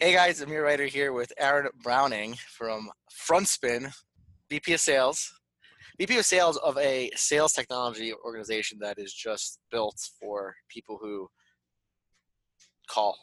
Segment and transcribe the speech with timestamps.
[0.00, 3.92] Hey guys, Amir Reiter here with Aaron Browning from FrontSpin,
[4.50, 5.32] VP of Sales.
[5.98, 11.28] VP of Sales of a sales technology organization that is just built for people who
[12.90, 13.16] call,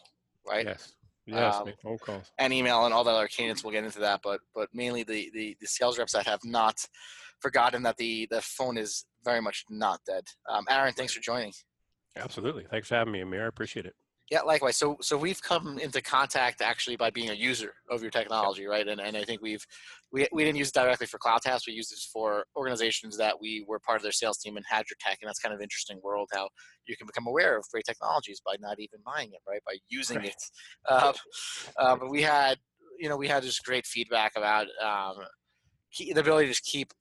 [0.47, 0.65] right?
[0.65, 0.93] Yes.
[1.25, 2.31] Yes, Um, phone calls.
[2.39, 3.63] And email and all the other cadence.
[3.63, 6.85] We'll get into that, but but mainly the, the the sales reps that have not
[7.39, 10.23] forgotten that the the phone is very much not dead.
[10.49, 11.53] Um, Aaron, thanks for joining.
[12.17, 12.65] Absolutely.
[12.69, 13.45] Thanks for having me, Amir.
[13.45, 13.95] I appreciate it.
[14.31, 14.77] Yeah, likewise.
[14.77, 18.87] So so we've come into contact actually by being a user of your technology, right?
[18.87, 19.63] And and I think we've
[20.11, 21.67] we we didn't use it directly for CloudTask.
[21.67, 24.85] We used it for organizations that we were part of their sales team and had
[24.89, 26.49] your tech, and that's kind of interesting world how
[26.87, 29.61] you can become aware of great technologies by not even buying it, right?
[29.65, 30.25] By using Right.
[30.25, 30.41] it.
[30.87, 31.13] Uh,
[31.77, 32.59] uh, but we had
[32.99, 35.17] you know we had just great feedback about um,
[35.99, 36.93] the ability to just keep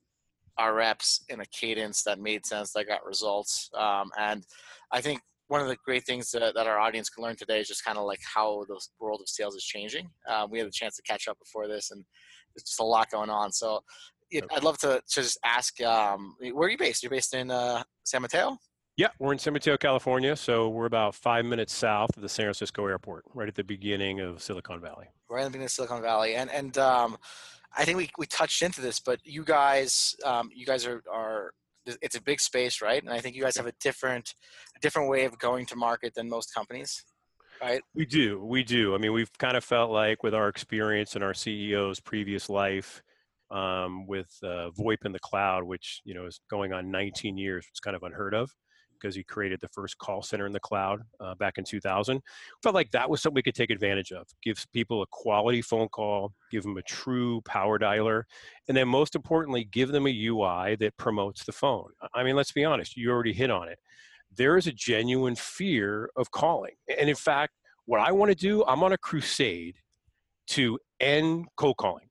[0.58, 4.44] our reps in a cadence that made sense, that got results, um, and
[4.92, 5.20] I think
[5.52, 7.98] one of the great things that, that our audience can learn today is just kind
[7.98, 10.08] of like how the world of sales is changing.
[10.26, 12.02] Um, we had a chance to catch up before this, and
[12.54, 13.52] there's just a lot going on.
[13.52, 13.80] So
[14.34, 14.46] Okay.
[14.50, 17.02] I'd love to, to just ask, um, where are you based?
[17.02, 18.56] You're based in uh, San Mateo?
[18.96, 20.34] Yeah, we're in San Mateo, California.
[20.36, 24.20] So we're about five minutes south of the San Francisco airport, right at the beginning
[24.20, 25.08] of Silicon Valley.
[25.28, 27.18] Right in the beginning of Silicon Valley, and and um,
[27.76, 31.52] I think we, we touched into this, but you guys um, you guys are are
[31.86, 33.02] it's a big space, right?
[33.02, 34.34] And I think you guys have a different
[34.80, 37.04] different way of going to market than most companies,
[37.60, 37.82] right?
[37.94, 38.44] We do.
[38.44, 38.94] We do.
[38.94, 43.02] I mean, we've kind of felt like with our experience and our CEO's previous life
[43.50, 47.66] um, with uh, VoIP in the cloud, which, you know, is going on 19 years,
[47.70, 48.50] it's kind of unheard of
[49.02, 52.22] because he created the first call center in the cloud uh, back in 2000.
[52.62, 54.26] Felt like that was something we could take advantage of.
[54.42, 58.22] Gives people a quality phone call, give them a true power dialer,
[58.68, 61.90] and then most importantly, give them a UI that promotes the phone.
[62.14, 63.78] I mean, let's be honest, you already hit on it.
[64.34, 66.74] There is a genuine fear of calling.
[66.98, 67.54] And in fact,
[67.86, 69.76] what I want to do, I'm on a crusade
[70.48, 72.08] to end cold calling.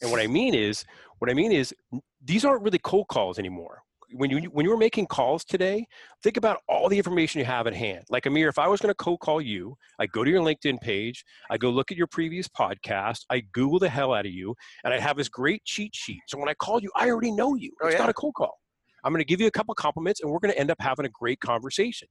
[0.00, 0.84] And what I mean is,
[1.18, 1.74] what I mean is,
[2.22, 3.82] these aren't really cold calls anymore.
[4.12, 5.86] When you when you were making calls today,
[6.22, 8.04] think about all the information you have at hand.
[8.08, 10.80] Like Amir, if I was going to cold call you, I go to your LinkedIn
[10.80, 14.54] page, I go look at your previous podcast, I Google the hell out of you,
[14.82, 16.20] and I have this great cheat sheet.
[16.26, 17.72] So when I call you, I already know you.
[17.82, 18.00] Oh, It's yeah.
[18.00, 18.58] not a cold call.
[19.04, 21.04] I'm going to give you a couple compliments, and we're going to end up having
[21.06, 22.08] a great conversation.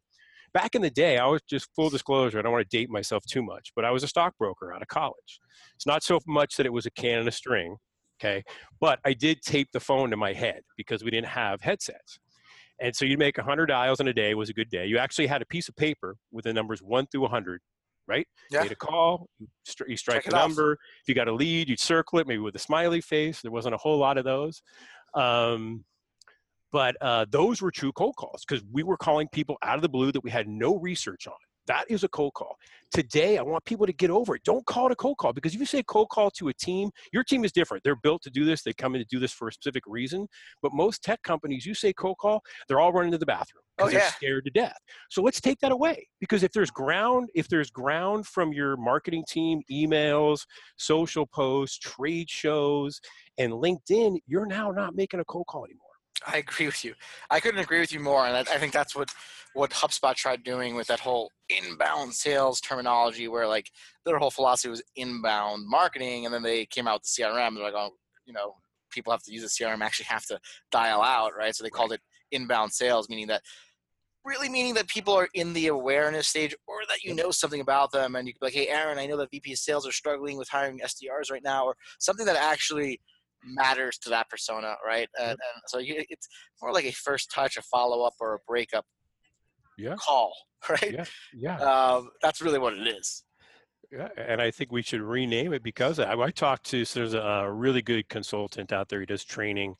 [0.54, 2.40] Back in the day, I was just full disclosure.
[2.40, 4.88] I don't want to date myself too much, but I was a stockbroker out of
[4.88, 5.40] college.
[5.76, 7.78] It's not so much that it was a can and a string,
[8.20, 8.44] okay?
[8.80, 12.20] But I did tape the phone to my head because we didn't have headsets.
[12.80, 14.86] And so you'd make 100 dials in a day was a good day.
[14.86, 17.60] You actually had a piece of paper with the numbers 1 through 100,
[18.08, 18.28] right?
[18.52, 18.60] Yeah.
[18.60, 20.50] You made a call, you, stri- you strike Check the it off.
[20.50, 20.74] number.
[20.74, 23.42] If you got a lead, you'd circle it, maybe with a smiley face.
[23.42, 24.62] There wasn't a whole lot of those.
[25.16, 25.86] Um,
[26.72, 29.90] but uh, those were true cold calls because we were calling people out of the
[29.90, 31.34] blue that we had no research on.
[31.68, 32.56] That is a cold call.
[32.92, 34.44] Today, I want people to get over it.
[34.44, 36.90] Don't call it a cold call because if you say cold call to a team,
[37.12, 37.84] your team is different.
[37.84, 38.64] They're built to do this.
[38.64, 40.28] They come in to do this for a specific reason.
[40.62, 43.86] But most tech companies, you say cold call, they're all running to the bathroom Oh,
[43.86, 44.78] because they're scared to death.
[45.10, 49.24] So let's take that away because if there's ground, if there's ground from your marketing
[49.28, 50.46] team, emails,
[50.78, 53.00] social posts, trade shows,
[53.38, 55.87] and LinkedIn, you're now not making a cold call anymore.
[56.26, 56.94] I agree with you.
[57.30, 59.14] I couldn't agree with you more, and I, I think that's what
[59.54, 63.70] what HubSpot tried doing with that whole inbound sales terminology, where like
[64.06, 67.56] their whole philosophy was inbound marketing, and then they came out with the CRM.
[67.56, 67.92] They're like, oh,
[68.26, 68.56] you know,
[68.92, 70.40] people have to use the CRM, actually have to
[70.72, 71.56] dial out, right?
[71.56, 72.02] So they called it
[72.32, 73.42] inbound sales, meaning that
[74.28, 77.26] really meaning that people are in the awareness stage or that you mm-hmm.
[77.26, 79.54] know something about them and you can be like hey aaron i know that vp
[79.54, 83.00] of sales are struggling with hiring sdrs right now or something that actually
[83.44, 86.28] matters to that persona right and, and so you, it's
[86.62, 88.86] more like a first touch a follow-up or a breakup
[89.78, 89.96] Yeah.
[89.98, 90.34] call
[90.70, 91.06] right Yeah.
[91.34, 91.58] Yeah.
[91.60, 93.24] um, that's really what it is
[93.92, 97.14] Yeah, and I think we should rename it because I, I talked to so there's
[97.14, 99.00] a really good consultant out there.
[99.00, 99.76] He does training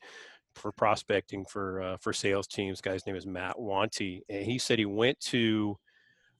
[0.54, 2.80] for prospecting for uh, for sales teams.
[2.80, 5.76] Guy's name is Matt Wanty, and he said he went to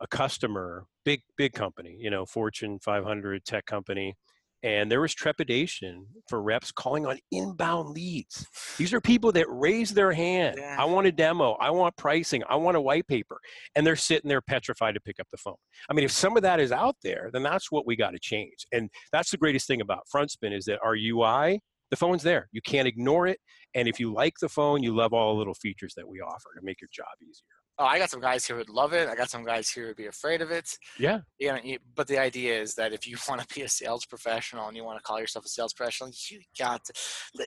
[0.01, 4.17] a customer, big big company, you know, Fortune 500 tech company,
[4.63, 8.47] and there was trepidation for reps calling on inbound leads.
[8.77, 10.57] These are people that raise their hand.
[10.59, 10.77] Yeah.
[10.79, 11.53] I want a demo.
[11.61, 12.43] I want pricing.
[12.49, 13.39] I want a white paper,
[13.77, 15.57] and they're sitting there petrified to pick up the phone.
[15.89, 18.19] I mean, if some of that is out there, then that's what we got to
[18.21, 18.67] change.
[18.73, 21.61] And that's the greatest thing about FrontSpin is that our UI,
[21.91, 22.49] the phone's there.
[22.53, 23.39] You can't ignore it.
[23.75, 26.51] And if you like the phone, you love all the little features that we offer
[26.57, 27.58] to make your job easier.
[27.79, 29.85] Oh, i got some guys here who would love it i got some guys here
[29.85, 31.21] who would be afraid of it Yeah.
[31.39, 34.05] you know, you- but the idea is that if you want to be a sales
[34.07, 36.93] professional and you want to call yourself a sales professional, you got to.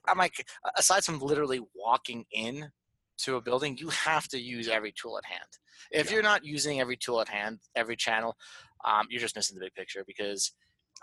[0.08, 0.46] I'm like,
[0.78, 2.70] aside from literally walking in
[3.20, 5.52] to a building, you have to use every tool at hand.
[5.92, 6.14] If Yeah.
[6.16, 8.36] you're not using every tool at hand, every channel,
[8.86, 10.54] um, you're just missing the big picture because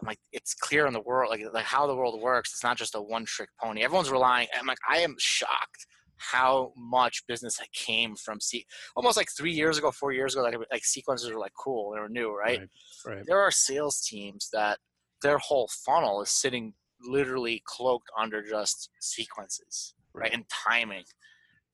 [0.01, 2.53] I'm like, it's clear in the world, like like how the world works.
[2.53, 3.83] It's not just a one trick pony.
[3.83, 4.49] Everyone's relying.
[4.59, 5.87] I'm like, I am shocked
[6.19, 8.67] how much business came from see
[8.97, 12.01] almost like three years ago, four years ago, like like sequences were like cool, they
[12.01, 12.61] were new, right?
[13.07, 13.17] Right.
[13.17, 13.25] right.
[13.27, 14.79] There are sales teams that
[15.23, 20.35] their whole funnel is sitting literally cloaked under just sequences, right, Right.
[20.35, 21.05] and timing.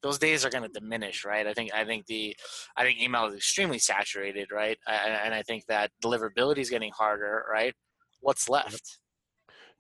[0.03, 1.47] Those days are going to diminish, right?
[1.47, 2.37] I think I think the
[2.77, 4.77] I think email is extremely saturated, right?
[4.87, 7.75] And I think that deliverability is getting harder, right?
[8.21, 8.99] What's left?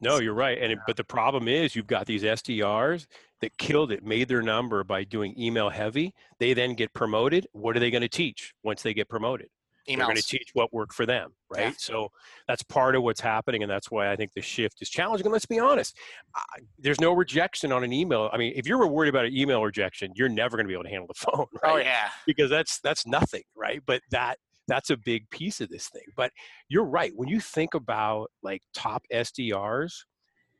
[0.00, 0.58] No, you're right.
[0.60, 3.06] And it, but the problem is you've got these SDRs
[3.44, 6.14] that killed it, made their number by doing email heavy.
[6.40, 7.46] They then get promoted.
[7.52, 9.48] What are they going to teach once they get promoted?
[9.86, 11.66] They're going to teach what worked for them, right?
[11.66, 11.72] Yeah.
[11.76, 12.08] So
[12.48, 15.26] that's part of what's happening, and that's why I think the shift is challenging.
[15.26, 15.98] And let's be honest,
[16.34, 16.42] I,
[16.78, 18.30] there's no rejection on an email.
[18.32, 20.84] I mean, if you're worried about an email rejection, you're never going to be able
[20.84, 21.72] to handle the phone, oh, right?
[21.72, 22.08] Oh yeah.
[22.26, 24.38] because that's that's nothing right but that
[24.68, 26.30] that's a big piece of this thing but
[26.68, 29.92] you're right when you think about like top sdrs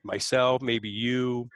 [0.03, 1.49] myself maybe you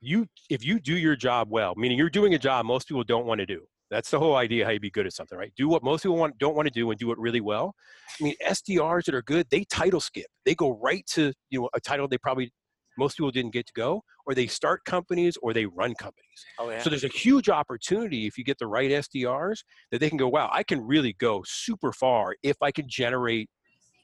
[0.00, 3.26] you if you do your job well meaning you're doing a job most people don't
[3.26, 3.60] want to do
[3.90, 6.16] that's the whole idea how you be good at something right do what most people
[6.16, 7.74] want don't want to do and do it really well
[8.20, 11.68] i mean sdrs that are good they title skip they go right to you know
[11.74, 12.50] a title they probably
[12.98, 16.70] most people didn't get to go or they start companies or they run companies Oh
[16.70, 16.82] yeah.
[16.82, 19.58] so there's a huge opportunity if you get the right SDRs
[19.90, 23.48] that they can go, wow, I can really go super far if I can generate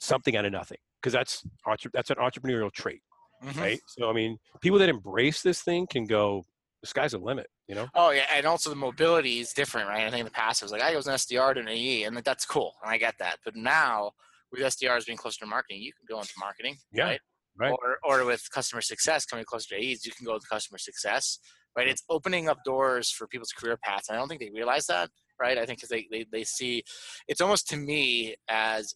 [0.00, 0.78] something out of nothing.
[1.00, 1.44] Because that's
[1.92, 3.02] that's an entrepreneurial trait,
[3.44, 3.60] Mhm.
[3.60, 3.80] right?
[3.86, 6.44] So I mean, people that embrace this thing can go,
[6.82, 7.88] the sky's the limit, you know?
[7.94, 10.06] Oh yeah, and also the mobility is different, right?
[10.06, 12.04] I think in the past it was like I was an SDR to an AE,
[12.04, 13.38] and like, that's cool, and I get that.
[13.44, 14.12] But now
[14.52, 17.20] with SDRs being closer to marketing, you can go into marketing, Yeah, right?
[17.56, 17.72] right.
[17.72, 21.38] Or or with customer success coming closer to AEs, you can go to customer success,
[21.76, 21.88] right?
[21.88, 24.08] It's opening up doors for people's career paths.
[24.08, 25.10] And I don't think they realize that,
[25.40, 25.58] right?
[25.58, 26.82] I think because they, they they see,
[27.28, 28.94] it's almost to me as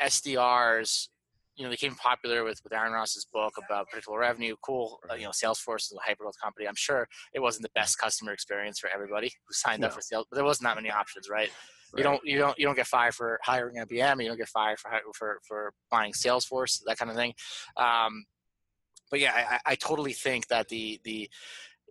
[0.00, 1.08] SDRs.
[1.56, 4.56] You know, they became popular with, with Aaron Ross's book about predictable revenue.
[4.62, 6.66] Cool, uh, you know, Salesforce is a hyper growth company.
[6.66, 10.26] I'm sure it wasn't the best customer experience for everybody who signed up for sales,
[10.30, 11.50] but there wasn't that many options, right?
[11.96, 14.22] You don't you don't you don't get fired for hiring IBM.
[14.22, 17.34] You don't get fired for for for buying Salesforce, that kind of thing.
[17.76, 18.24] Um,
[19.10, 21.28] but yeah, I I totally think that the the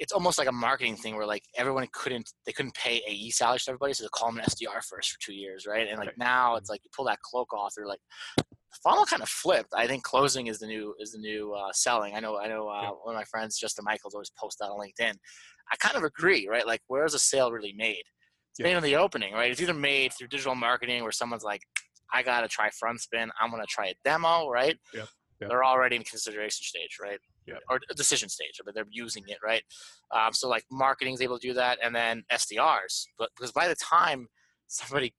[0.01, 3.63] it's almost like a marketing thing where like everyone couldn't they couldn't pay AE salaries
[3.65, 5.87] to everybody, so they call them an SDR first for two years, right?
[5.87, 6.17] And like Right.
[6.17, 7.99] now it's like you pull that cloak off, they're like
[8.35, 9.69] the funnel kind of flipped.
[9.75, 12.15] I think closing is the new is the new uh, selling.
[12.15, 12.89] I know I know uh, Yeah.
[13.03, 15.13] one of my friends, Justin Michaels, always post that on LinkedIn.
[15.71, 16.65] I kind of agree, right?
[16.65, 18.01] Like where's a sale really made?
[18.49, 18.63] It's Yeah.
[18.65, 19.51] made in the opening, right?
[19.51, 21.61] It's either made through digital marketing where someone's like,
[22.11, 24.77] I gotta try FrontSpin, I'm gonna try a demo, right?
[24.95, 25.07] Yep.
[25.41, 25.49] Yep.
[25.49, 27.19] They're already in consideration stage, right?
[27.47, 27.59] Yep.
[27.69, 29.63] Or decision stage, but they're using it, right?
[30.11, 33.05] Um, so like marketing is able to do that, and then SDRs.
[33.17, 34.27] But because by the time
[34.67, 35.13] somebody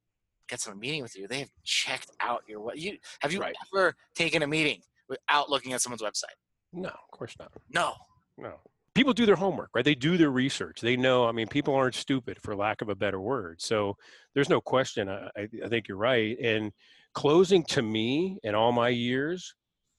[0.49, 3.41] gets on a meeting with you, they have checked out your what you have you
[3.41, 3.55] Right.
[3.75, 6.37] ever taken a meeting without looking at someone's website?
[6.73, 7.51] No, of course not.
[7.71, 7.95] No.
[8.39, 8.61] No.
[8.95, 9.85] People do their homework, right?
[9.85, 10.81] They do their research.
[10.81, 13.61] They know, I mean, people aren't stupid for lack of a better word.
[13.61, 13.97] So
[14.35, 15.09] there's no question.
[15.09, 16.37] I I think you're right.
[16.39, 16.73] And
[17.15, 19.55] closing to me in all my years,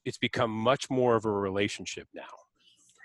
[0.06, 2.24] it's become much more of a relationship now.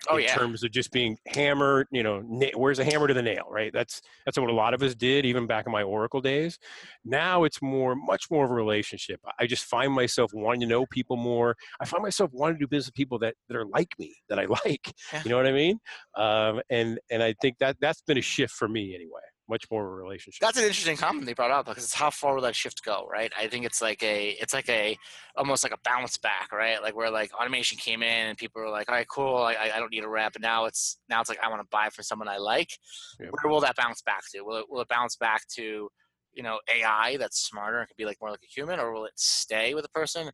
[0.09, 0.37] Oh in yeah.
[0.37, 3.73] terms of just being hammered, you know, na- where's the hammer to the nail, right?
[3.73, 6.59] That's that's what a lot of us did, even back in my Oracle days.
[7.05, 9.21] Now it's more, much more of a relationship.
[9.39, 11.57] I just find myself wanting to know people more.
[11.81, 14.39] I find myself wanting to do business with people that that are like me, that
[14.39, 14.93] I like.
[15.13, 15.23] Yeah.
[15.25, 15.79] You know what I mean?
[16.17, 19.21] Um, and and I think that that's been a shift for me anyway.
[19.49, 20.41] Much more of a relationship.
[20.41, 23.09] That's an interesting comment they brought up because it's how far will that shift go,
[23.11, 23.33] right?
[23.39, 24.99] I think it's like a, it's like a,
[25.37, 26.83] almost like a bounce back, right?
[26.83, 29.79] Like where like automation came in and people were like, all right, cool, I, I
[29.79, 32.05] don't need a rep, and now it's now it's like I want to buy from
[32.05, 32.79] someone I like.
[33.21, 33.31] Yep.
[33.31, 34.43] Where will that bounce back to?
[34.43, 35.89] Will it will it bounce back to,
[36.35, 39.07] you know, AI that's smarter and could be like more like a human, or will
[39.07, 40.31] it stay with a person?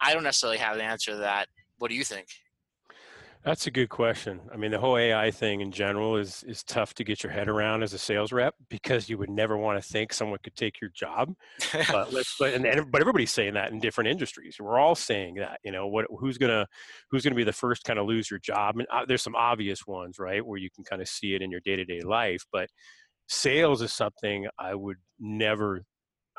[0.00, 1.48] I don't necessarily have the answer to that.
[1.78, 2.28] What do you think?
[3.44, 4.40] That's a good question.
[4.52, 7.48] I mean, the whole AI thing in general is is tough to get your head
[7.48, 10.80] around as a sales rep because you would never want to think someone could take
[10.80, 11.34] your job.
[11.90, 14.58] But let's but and, and but everybody's saying that in different industries.
[14.60, 15.58] We're all saying that.
[15.64, 16.68] You know, what who's gonna
[17.10, 18.78] who's gonna be the first kind of lose your job?
[18.78, 21.50] And uh, there's some obvious ones, right, where you can kind of see it in
[21.50, 22.44] your day to day life.
[22.52, 22.68] But
[23.26, 25.82] sales is something I would never.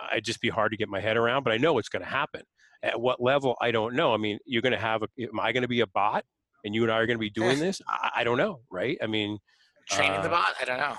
[0.09, 1.43] I'd just be hard to get my head around.
[1.43, 2.43] But I know it's going to happen.
[2.81, 4.13] At what level, I don't know.
[4.13, 5.03] I mean, you're going to have.
[5.03, 6.23] A, am I going to be a bot?
[6.63, 7.81] And you and I are going to be doing this?
[7.87, 8.97] I, I don't know, right?
[9.01, 9.39] I mean,
[9.89, 10.55] Training the uh, bot?
[10.61, 10.95] I don't know.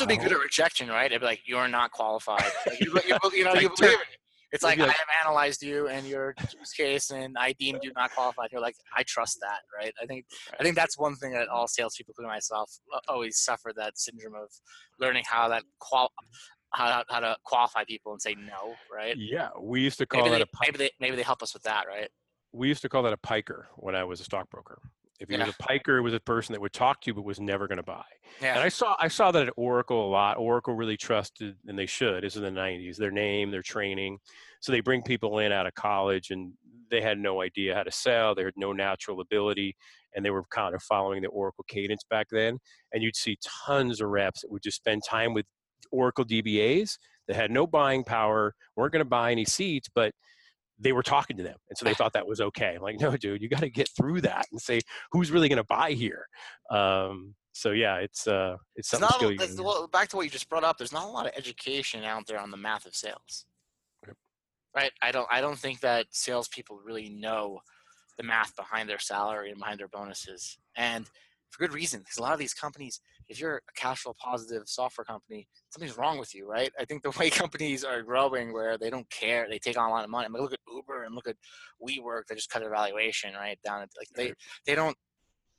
[0.00, 1.06] Would be good at rejection, right?
[1.06, 2.50] It'd be like, you're not qualified.
[2.66, 4.06] Like, you, you, you know, Like, you believe it.
[4.52, 7.92] It's it'd like, I have analyzed you and your use case, and I deemed you
[7.94, 8.48] not qualified.
[8.50, 9.92] You're like, I trust that, right?
[10.02, 10.24] I think,
[10.58, 12.68] I think that's one thing that all salespeople, including myself,
[13.06, 14.48] always suffer that syndrome of
[14.98, 16.10] learning how that qual,
[16.72, 19.16] how, how to qualify people and say no, right?
[19.16, 21.54] Yeah, we used to call Maybe that they, a maybe they maybe they help us
[21.54, 22.08] with that, right?
[22.52, 24.80] We used to call that a piker when I was a stockbroker.
[25.20, 25.44] If he Yeah.
[25.44, 27.68] was a piker, it was a person that would talk to you but was never
[27.68, 28.04] going to buy.
[28.40, 28.54] Yeah.
[28.54, 30.38] And I saw I saw that at Oracle a lot.
[30.38, 32.24] Oracle really trusted, and they should.
[32.24, 32.96] This is in the '90s.
[32.96, 34.18] Their name, their training.
[34.60, 36.54] So they bring people in out of college, and
[36.90, 38.34] they had no idea how to sell.
[38.34, 39.76] They had no natural ability,
[40.14, 42.58] and they were kind of following the Oracle cadence back then.
[42.92, 45.46] And you'd see tons of reps that would just spend time with
[45.92, 50.12] Oracle DBAs that had no buying power, weren't going to buy any seats, but
[50.80, 52.74] they were talking to them, and so they thought that was okay.
[52.76, 54.80] I'm like, no, dude, you got to get through that and say
[55.12, 56.26] who's really going to buy here.
[56.70, 60.16] Um, so yeah, it's uh, it's something not, a- you there's- can- well, back to
[60.16, 60.78] what you just brought up.
[60.78, 63.44] There's not a lot of education out there on the math of sales.
[64.74, 64.92] Right.
[65.02, 65.26] I don't.
[65.30, 67.58] I don't think that salespeople really know
[68.16, 71.06] the math behind their salary and behind their bonuses, and
[71.50, 72.00] for good reason.
[72.00, 75.98] Because a lot of these companies, if you're a cash flow positive software company, something's
[75.98, 76.72] wrong with you, right?
[76.78, 79.92] I think the way companies are growing, where they don't care, they take on a
[79.92, 80.26] lot of money.
[80.26, 81.36] I mean, look at Uber and look at
[81.82, 82.22] WeWork.
[82.28, 83.82] They just cut their valuation right down.
[83.82, 84.32] At, like they,
[84.66, 84.96] they don't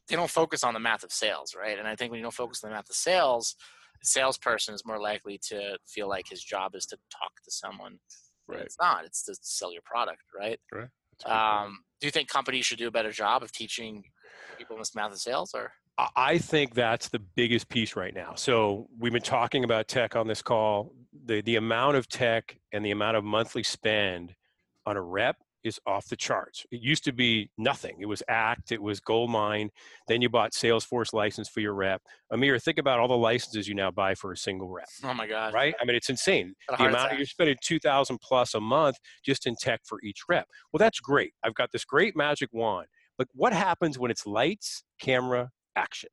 [0.07, 1.77] they don't focus on the math of sales, right?
[1.77, 3.55] And I think when you don't focus on the math of sales,
[4.01, 7.99] a salesperson is more likely to feel like his job is to talk to someone.
[8.47, 8.61] Right.
[8.61, 9.05] It's not.
[9.05, 10.59] It's to sell your product, right?
[11.11, 11.67] That's a good point.
[11.67, 14.03] Um, do you think companies should do a better job of teaching
[14.57, 18.33] people this math of sales, or I- think that's the biggest piece right now.
[18.35, 20.93] So we've been talking about tech on this call.
[21.25, 24.35] The the amount of tech and the amount of monthly spend
[24.85, 26.65] on a rep is off the charts.
[26.71, 27.97] It used to be nothing.
[27.99, 29.69] It was Act, it was Goldmine.
[30.07, 32.01] Then you bought Salesforce license for your rep.
[32.31, 35.27] Amir, think about all the licenses you now buy for a single rep, oh my
[35.27, 35.75] god, right?
[35.79, 36.55] I mean, it's insane.
[36.67, 37.17] The amount attack.
[37.17, 40.47] you're spending two thousand plus a month just in tech for each rep.
[40.73, 41.33] Well, that's great.
[41.43, 42.87] I've got this great magic wand.
[43.17, 46.09] But what happens when it's lights, camera, action?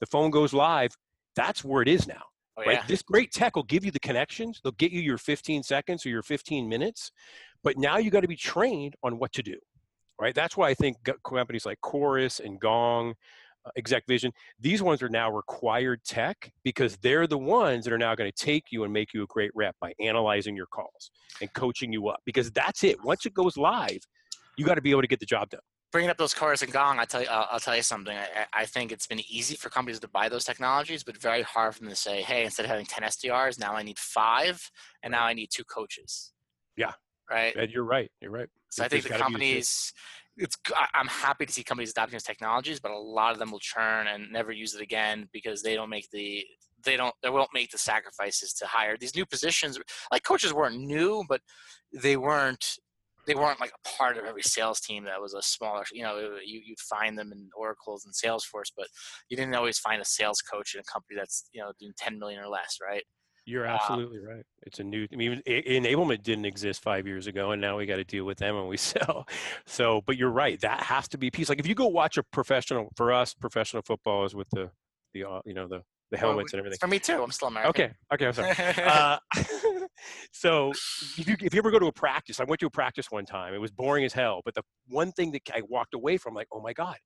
[0.00, 0.94] The phone goes live.
[1.36, 2.22] That's where it is now
[2.56, 2.74] oh, right?
[2.74, 2.84] yeah.
[2.86, 4.60] This great tech will give you the connections.
[4.62, 7.10] They'll get you your 15 seconds or your 15 minutes,
[7.62, 9.56] but now you got to be trained on what to do,
[10.20, 10.34] right?
[10.34, 13.14] That's why I think companies like Chorus and Gong,
[13.64, 17.98] uh, Exec Vision, these ones are now required tech because they're the ones that are
[17.98, 21.10] now going to take you and make you a great rep by analyzing your calls
[21.40, 23.02] and coaching you up because that's it.
[23.04, 24.00] Once it goes live,
[24.56, 25.60] you got to be able to get the job done.
[25.94, 28.16] Bringing up those Chorus and Gong, I tell you, I'll, I'll tell you something.
[28.16, 31.72] I, I- think it's been easy for companies to buy those technologies, but very hard
[31.72, 34.72] for them to say, "Hey, instead of having ten SDRs, now I need five,
[35.04, 36.32] and now I need two coaches."
[36.76, 36.94] Yeah.
[37.30, 37.54] Right.
[37.54, 38.10] And you're right.
[38.20, 38.48] You're right.
[38.70, 39.92] So I think the gotta be a companies,
[40.36, 40.56] it's
[40.92, 44.08] I'm happy to see companies adopting these technologies, but a lot of them will churn
[44.08, 46.44] and never use it again because they don't make the
[46.82, 49.78] they don't they won't make the sacrifices to hire these new positions.
[50.10, 51.40] Like coaches weren't new, but
[51.92, 52.78] they weren't
[53.26, 56.38] they weren't like a part of every sales team that was a smaller you know
[56.44, 58.86] you, you'd find them in oracles and salesforce but
[59.28, 62.18] you didn't always find a sales coach in a company that's you know doing 10
[62.18, 63.04] million or less right
[63.46, 64.44] You're Uh, absolutely right.
[64.62, 65.06] It's a new.
[65.12, 68.38] I mean, enablement didn't exist five years ago, and now we got to deal with
[68.38, 69.26] them when we sell.
[69.66, 70.58] So, but you're right.
[70.60, 71.50] That has to be a piece.
[71.50, 74.70] Like if you go watch a professional, for us, professional football is with the
[75.12, 75.82] the uh, you know the
[76.14, 76.78] the helmets and everything.
[76.80, 77.92] for me too i'm still american Okay.
[78.12, 78.26] Okay.
[78.26, 78.54] I'm sorry.
[78.84, 79.18] Uh,
[80.32, 80.70] so
[81.18, 83.24] if you, if you ever go to a practice, I went to a practice one
[83.24, 83.54] time.
[83.54, 86.48] It was boring as hell, but the one thing that I walked away from, like,
[86.52, 86.96] oh my god,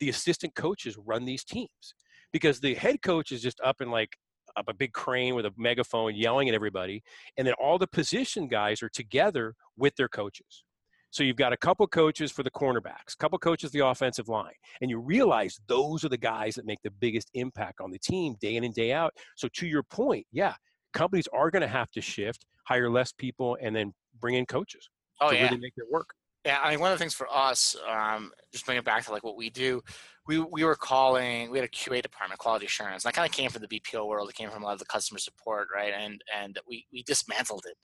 [0.00, 1.94] the assistant coaches run these teams
[2.32, 4.16] because the head coach is just up in like
[4.56, 7.02] up a big crane with a megaphone yelling at everybody,
[7.36, 10.64] and then all the position guys are together with their coaches.
[11.10, 14.52] So you've got a couple coaches for the cornerbacks, a couple coaches the offensive line,
[14.80, 18.36] and you realize those are the guys that make the biggest impact on the team
[18.40, 19.12] day in and day out.
[19.36, 20.54] So to your point, yeah,
[20.92, 24.88] companies are going to have to shift, hire less people, and then bring in coaches
[25.20, 26.10] oh to yeah really make it work.
[26.44, 29.12] Yeah, I mean, one of the things for us, um, just bring it back to
[29.12, 29.82] like what we do,
[30.26, 33.04] we we were calling, we had a QA department, quality assurance.
[33.04, 34.30] And that kind of came from the BPO world.
[34.30, 35.92] It came from a lot of the customer support, right?
[35.92, 37.76] And and we we dismantled it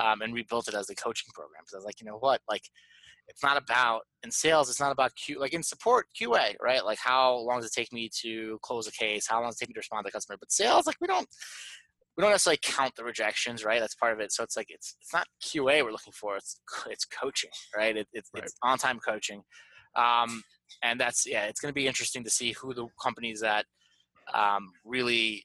[0.00, 1.62] um, and rebuilt it as a coaching program.
[1.66, 2.62] So I was like, you know what, like.
[3.28, 4.70] It's not about in sales.
[4.70, 6.84] It's not about Q like in support QA, right?
[6.84, 9.26] Like how long does it take me to close a case?
[9.26, 10.36] How long does it take me to respond to the customer?
[10.38, 11.26] But sales, like we don't
[12.16, 13.80] we don't necessarily count the rejections, right?
[13.80, 14.32] That's part of it.
[14.32, 16.36] So it's like it's it's not QA we're looking for.
[16.36, 17.96] It's it's coaching, right?
[17.96, 18.44] It, it's Right.
[18.44, 19.42] it's on time coaching,
[19.94, 20.42] um,
[20.82, 21.44] and that's yeah.
[21.44, 23.66] It's going to be interesting to see who the companies that
[24.32, 25.44] um, really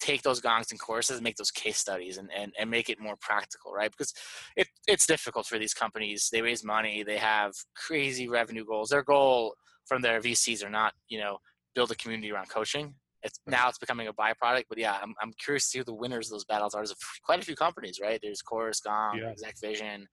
[0.00, 3.00] take those gongs and courses, and make those case studies, and, and and make it
[3.00, 3.90] more practical, right?
[3.90, 4.12] Because
[4.56, 6.28] it it's difficult for these companies.
[6.30, 7.02] They raise money.
[7.02, 8.90] They have crazy revenue goals.
[8.90, 9.54] Their goal
[9.86, 11.38] from their VCs are not you know
[11.74, 12.94] build a community around coaching.
[13.24, 13.58] It's Right.
[13.58, 16.28] now it's becoming a byproduct, but yeah, I'm, I'm curious to see who the winners
[16.28, 16.80] of those battles are.
[16.84, 18.20] There's quite a few companies, right?
[18.22, 19.30] There's Chorus, Gong, Yeah.
[19.30, 20.06] Exec Vision,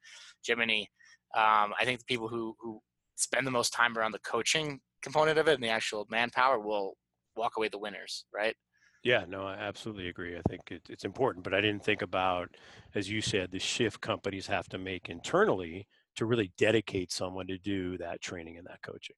[0.44, 0.82] Gemini.
[1.36, 2.82] Um, I think the people who who
[3.18, 6.98] spend the most time around the coaching component of it and the actual manpower will
[7.36, 8.56] walk away the winners, right?
[9.04, 10.38] Yeah, no, I absolutely agree.
[10.38, 12.56] I think it, it's important, but I didn't think about,
[12.94, 17.58] as you said, the shift companies have to make internally to really dedicate someone to
[17.58, 19.16] do that training and that coaching.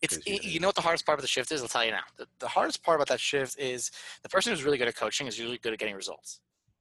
[0.00, 1.62] It's it, you know what the hardest part of the shift is.
[1.62, 2.04] I'll tell you now.
[2.16, 3.90] The, the hardest part about that shift is
[4.22, 6.40] the person who's really good at coaching is usually good at getting results.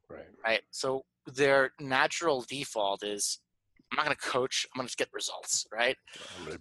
[0.10, 0.26] Right.
[0.44, 0.62] Right.
[0.72, 3.40] So their natural default is
[3.92, 4.66] I'm not going to coach.
[4.74, 5.96] I'm going to get results, right?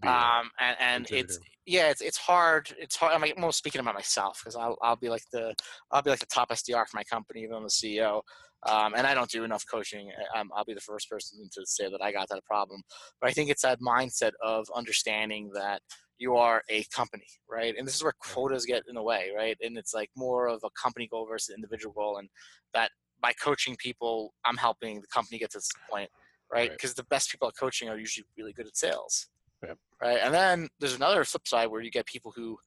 [0.03, 2.73] Um, and and it's yeah, it's it's hard.
[2.79, 3.13] It's hard.
[3.15, 5.55] I'm like, speaking about myself because I'll I'll be like the
[5.91, 8.23] I'll be like the top SDR for my company, even though I'm the CEO.
[8.67, 10.11] Um, and I don't do enough coaching.
[10.35, 12.83] Um, I'll be the first person to say that I got that problem.
[13.21, 15.83] But I think it's that mindset of understanding that
[16.19, 17.75] you are a company, right?
[17.77, 19.57] And this is where quotas get in the way, right?
[19.61, 22.29] And it's like more of a company goal versus individual goal, and
[22.75, 22.91] that
[23.21, 26.11] by coaching people, I'm helping the company get to this point
[26.53, 26.71] right?
[26.71, 26.97] Because right.
[26.97, 29.29] the best people at coaching are usually really good at sales,
[29.63, 29.79] yep.
[30.03, 30.19] right?
[30.23, 32.59] And then there's another flip side where you get people who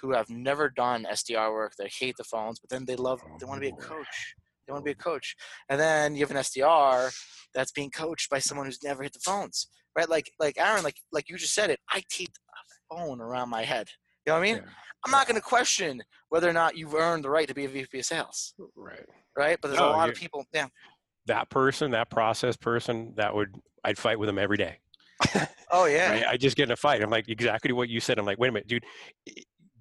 [0.00, 3.46] who have never done SDR work, they hate the phones, but then they love, they
[3.46, 4.34] want to be a oh, coach.
[4.66, 5.34] They want to be a coach.
[5.68, 7.12] And then you have an SDR
[7.54, 10.08] that's being coached by someone who's never hit the phones, right?
[10.08, 13.64] Like, like Aaron, like, like you just said it, I taped a phone around my
[13.64, 13.88] head.
[14.26, 14.56] You know what I mean?
[14.56, 14.70] Yeah.
[15.04, 17.68] I'm not going to question whether or not you've earned the right to be a
[17.68, 18.54] VP of sales.
[18.76, 19.06] Right.
[19.36, 19.58] Right.
[19.60, 20.44] But there's no, a lot of people.
[20.52, 20.66] Yeah
[21.28, 23.54] that person, that process person, that would
[23.84, 24.78] I'd fight with them every day.
[25.70, 26.10] oh yeah.
[26.10, 26.26] right?
[26.26, 27.02] I just get in a fight.
[27.02, 28.18] I'm like exactly what you said.
[28.18, 28.84] I'm like, wait a minute, dude.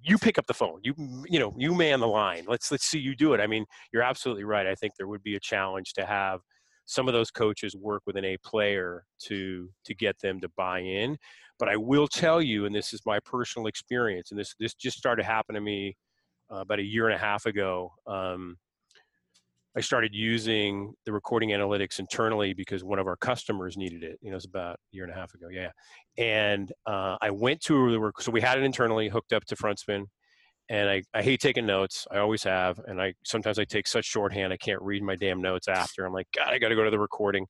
[0.02, 0.80] You pick up the phone.
[0.84, 0.94] You
[1.28, 2.46] you know you man the line.
[2.48, 3.42] Let's let's see you do it.
[3.42, 4.66] I mean, you're absolutely right.
[4.66, 6.40] I think there would be a challenge to have
[6.86, 10.80] some of those coaches work with an A player to to get them to buy
[10.80, 11.18] in.
[11.60, 14.98] But I will tell you, and this is my personal experience, and this this just
[14.98, 15.98] started happening to me
[16.52, 17.92] uh, about a year and a half ago.
[18.06, 18.58] Um,
[19.78, 24.18] I started using the recording analytics internally because one of our customers needed it.
[24.24, 25.50] You know, it was about a year and a half ago.
[25.52, 25.70] Yeah.
[26.18, 28.20] And uh, I went to the, work.
[28.20, 30.06] so we had it internally hooked up to FrontSpin.
[30.70, 32.08] And I, I hate taking notes.
[32.10, 32.80] I always have.
[32.88, 36.08] And I sometimes I take such shorthand, I can't read my damn notes after.
[36.08, 37.46] I'm like, God, I got to go to the recording.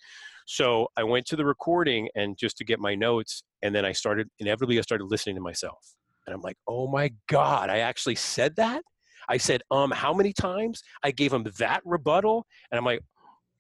[0.48, 3.41] So I went to the recording and just to get my notes.
[3.62, 5.79] And then I started, inevitably, I started listening to myself.
[6.25, 8.84] And I'm like, oh my God, I actually said that?
[9.27, 10.83] I said, um, how many times?
[11.03, 13.01] I gave him that rebuttal, and I'm like,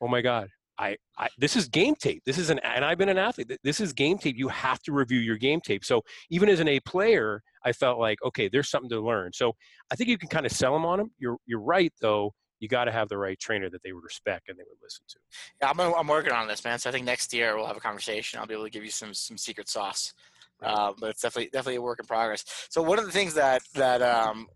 [0.01, 0.49] oh my god,
[0.79, 2.23] I, I, this is game tape.
[2.25, 3.51] This is an and I've been an athlete.
[3.63, 4.37] This is game tape.
[4.37, 5.83] You have to review your game tape.
[5.83, 9.33] So even as an A player, I felt like okay, there's something to learn.
[9.33, 9.53] So
[9.91, 11.11] I think you can kind of sell them on them.
[11.17, 12.33] You're you're right though.
[12.59, 15.05] You got to have the right trainer that they would respect and they would listen
[15.09, 15.19] to.
[15.61, 16.79] Yeah, I'm, I'm working on this, man.
[16.79, 18.39] So I think next year we'll have a conversation.
[18.39, 20.13] I'll be able to give you some some secret sauce.
[20.61, 22.67] Uh, but it's definitely definitely a work in progress.
[22.69, 24.47] So one of the things that that um,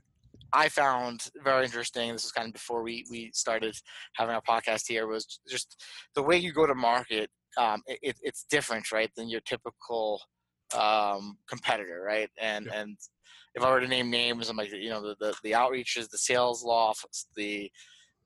[0.54, 2.12] I found very interesting.
[2.12, 3.76] This was kind of before we we started
[4.16, 5.08] having our podcast here.
[5.08, 5.84] Was just
[6.16, 7.30] the way you go to market.
[7.58, 10.22] Um, it, it's different, right, than your typical
[10.78, 12.30] um, competitor, right?
[12.40, 12.82] And yeah.
[12.82, 12.98] and
[13.56, 16.18] if I were to name names, I'm like, you know, the the, the outreaches, the
[16.18, 17.70] SalesLofts, the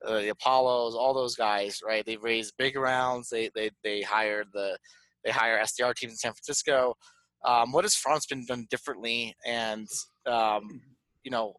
[0.05, 2.05] uh, the Apollos, all those guys, right?
[2.05, 3.29] They've raised big rounds.
[3.29, 4.77] They they they hired the
[5.23, 6.95] they hire SDR teams in San Francisco.
[7.43, 9.35] Um, what has FrontSpin done differently?
[9.45, 9.87] And
[10.25, 10.81] um,
[11.23, 11.55] you know,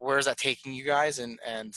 [0.00, 1.74] where is that taking you guys and and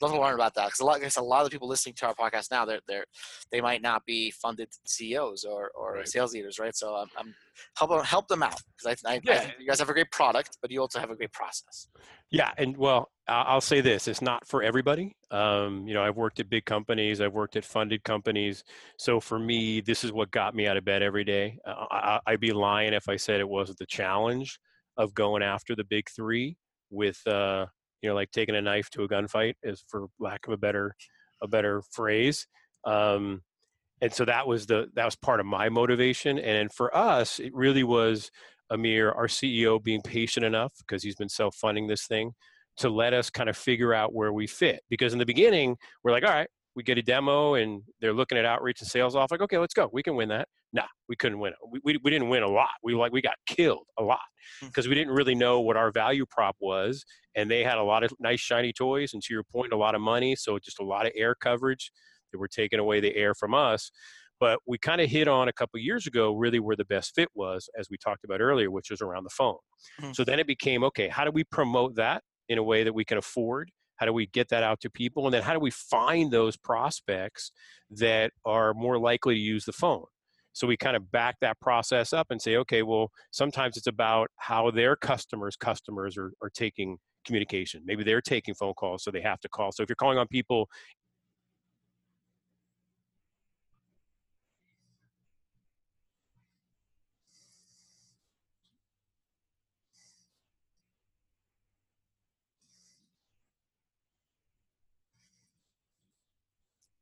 [0.00, 1.68] love to learn about that because a lot, I guess a lot of the people
[1.68, 3.04] listening to our podcast now, they're they're
[3.52, 6.08] they might not be funded CEOs or or right.
[6.08, 6.74] sales leaders, right?
[6.74, 7.34] So I'm, I'm
[7.76, 9.34] help help them out because I, I, yeah.
[9.34, 11.88] I, think you guys have a great product, but you also have a great process.
[12.30, 15.16] Yeah, and well, I'll say this: it's not for everybody.
[15.30, 18.64] Um, you know, I've worked at big companies, I've worked at funded companies.
[18.98, 21.58] So for me, this is what got me out of bed every day.
[21.66, 24.58] Uh, I, I'd be lying if I said it wasn't the challenge
[24.96, 26.56] of going after the big three
[26.90, 27.66] with uh,
[28.02, 30.94] you know like taking a knife to a gunfight is for lack of a better
[31.42, 32.46] a better phrase
[32.84, 33.42] um,
[34.00, 37.54] and so that was the that was part of my motivation and for us it
[37.54, 38.30] really was
[38.70, 42.32] amir our ceo being patient enough because he's been self-funding this thing
[42.76, 46.12] to let us kind of figure out where we fit because in the beginning we're
[46.12, 49.40] like all right we get a demo and they're looking at outreach and SalesLoft like
[49.40, 52.28] okay let's go we can win that nah we couldn't win we, we, we didn't
[52.28, 54.20] win a lot we like we got killed a lot
[54.62, 54.90] because hmm.
[54.90, 57.04] we didn't really know what our value prop was
[57.34, 59.94] and they had a lot of nice shiny toys and to your point a lot
[59.94, 61.90] of money so just a lot of air coverage
[62.32, 63.90] that were taking away the air from us
[64.38, 67.28] but we kind of hit on a couple years ago really where the best fit
[67.34, 69.56] was as we talked about earlier which was around the phone
[70.00, 70.12] mm-hmm.
[70.12, 73.04] so then it became okay how do we promote that in a way that we
[73.04, 75.26] can afford how do we get that out to people?
[75.26, 77.52] And then how do we find those prospects
[77.90, 80.04] that are more likely to use the phone?
[80.52, 84.30] So we kind of back that process up and say, okay, well, sometimes it's about
[84.36, 87.82] how their customers' customers are, are taking communication.
[87.84, 89.72] Maybe they're taking phone calls, so they have to call.
[89.72, 90.68] So if you're calling on people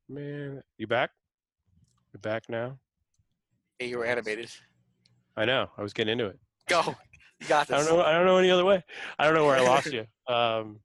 [0.09, 1.11] Man, you back?
[2.13, 2.79] You back now?
[3.79, 4.51] You were animated.
[5.37, 5.69] I know.
[5.77, 6.39] I was getting into it.
[6.67, 6.95] Go.
[7.41, 7.75] You got this.
[7.75, 8.03] I don't know.
[8.03, 8.83] I don't know any other way.
[9.17, 10.01] I don't know where I lost you.
[10.27, 10.81] Um,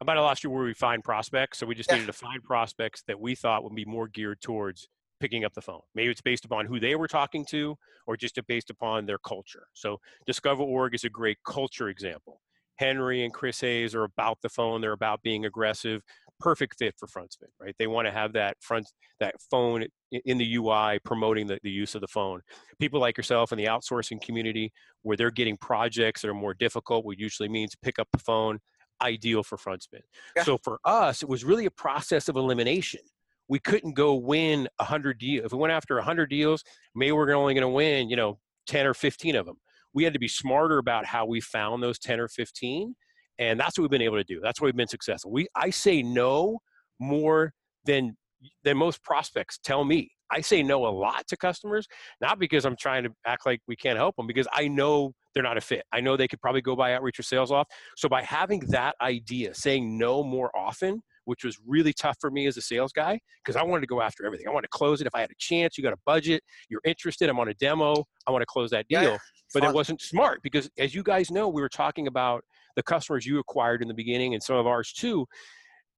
[0.00, 1.58] I might have lost you where we find prospects.
[1.58, 1.96] So we just Yeah.
[1.96, 4.88] needed to find prospects that we thought would be more geared towards
[5.20, 5.82] picking up the phone.
[5.94, 9.66] Maybe it's based upon who they were talking to, or just based upon their culture.
[9.74, 12.40] So DiscoverOrg is a great culture example.
[12.76, 14.80] Henry and Chris Hays are about the phone.
[14.80, 16.00] They're about being aggressive.
[16.42, 17.74] Perfect fit for FrontSpin, right?
[17.78, 18.86] They want to have that front,
[19.20, 22.40] that phone in the UI promoting the, the use of the phone.
[22.80, 27.04] People like yourself in the outsourcing community, where they're getting projects that are more difficult,
[27.04, 28.58] which usually means pick up the phone,
[29.00, 30.00] ideal for FrontSpin.
[30.36, 30.44] Yeah.
[30.44, 33.00] So for us, it was really a process of elimination.
[33.48, 35.46] We couldn't go win 100 deals.
[35.46, 36.62] If we went after 100 deals,
[36.94, 39.56] maybe we're only going to win, you know, 10 or 15 of them.
[39.94, 42.94] We had to be smarter about how we found those 10 or 15.
[43.38, 44.40] And that's what we've been able to do.
[44.42, 45.30] That's why we've been successful.
[45.30, 46.58] We I say no
[47.00, 47.52] more
[47.84, 48.16] than
[48.64, 50.10] than most prospects tell me.
[50.30, 51.86] I say no a lot to customers,
[52.20, 55.42] not because I'm trying to act like we can't help them, because I know they're
[55.42, 55.84] not a fit.
[55.92, 57.66] I know they could probably go by outreach or SalesLoft.
[57.96, 62.46] So by having that idea, saying no more often, which was really tough for me
[62.46, 64.46] as a sales guy, because I wanted to go after everything.
[64.48, 65.76] I wanted to close it if I had a chance.
[65.76, 68.86] You got a budget, you're interested, I'm on a demo, I want to close that
[68.88, 69.02] deal.
[69.02, 69.18] Yeah,
[69.54, 72.44] but it wasn't smart because as you guys know, we were talking about
[72.76, 75.26] the customers you acquired in the beginning and some of ours too.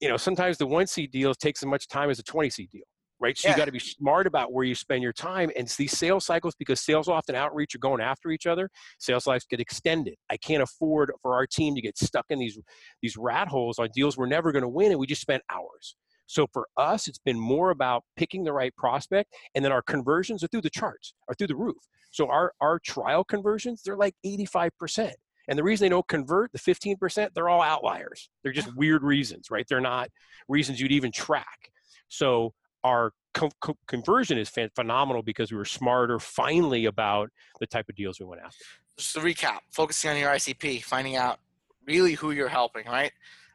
[0.00, 2.70] You know, sometimes the one seat deals takes as much time as a 20 seat
[2.70, 2.82] deal
[3.20, 3.37] right?
[3.37, 3.55] So Yeah.
[3.55, 5.50] you got to be smart about where you spend your time.
[5.57, 9.44] And these sales cycles, because SalesLoft and outreach are going after each other, sales lives
[9.48, 10.16] get extended.
[10.31, 12.59] I can't afford for our team to get stuck in these
[13.03, 15.96] these rat holes on deals we're never going to win, and we just spent hours.
[16.27, 20.42] So for us, it's been more about picking the right prospect, and then our conversions
[20.42, 21.77] are through the charts, are through the roof.
[22.11, 25.12] So our our trial conversions, they're like 85%.
[25.46, 28.31] And the reason they don't convert, the 15%, they're all outliers.
[28.42, 29.66] They're just weird reasons, right?
[29.68, 30.09] They're not
[30.48, 31.70] reasons you'd even track.
[32.09, 37.66] So our co- co- conversion is phen- phenomenal because we were smarter finally about the
[37.66, 38.64] type of deals we went after.
[38.97, 41.40] just to recap, focusing on your ICP, finding out
[41.87, 43.12] really who you're helping, right?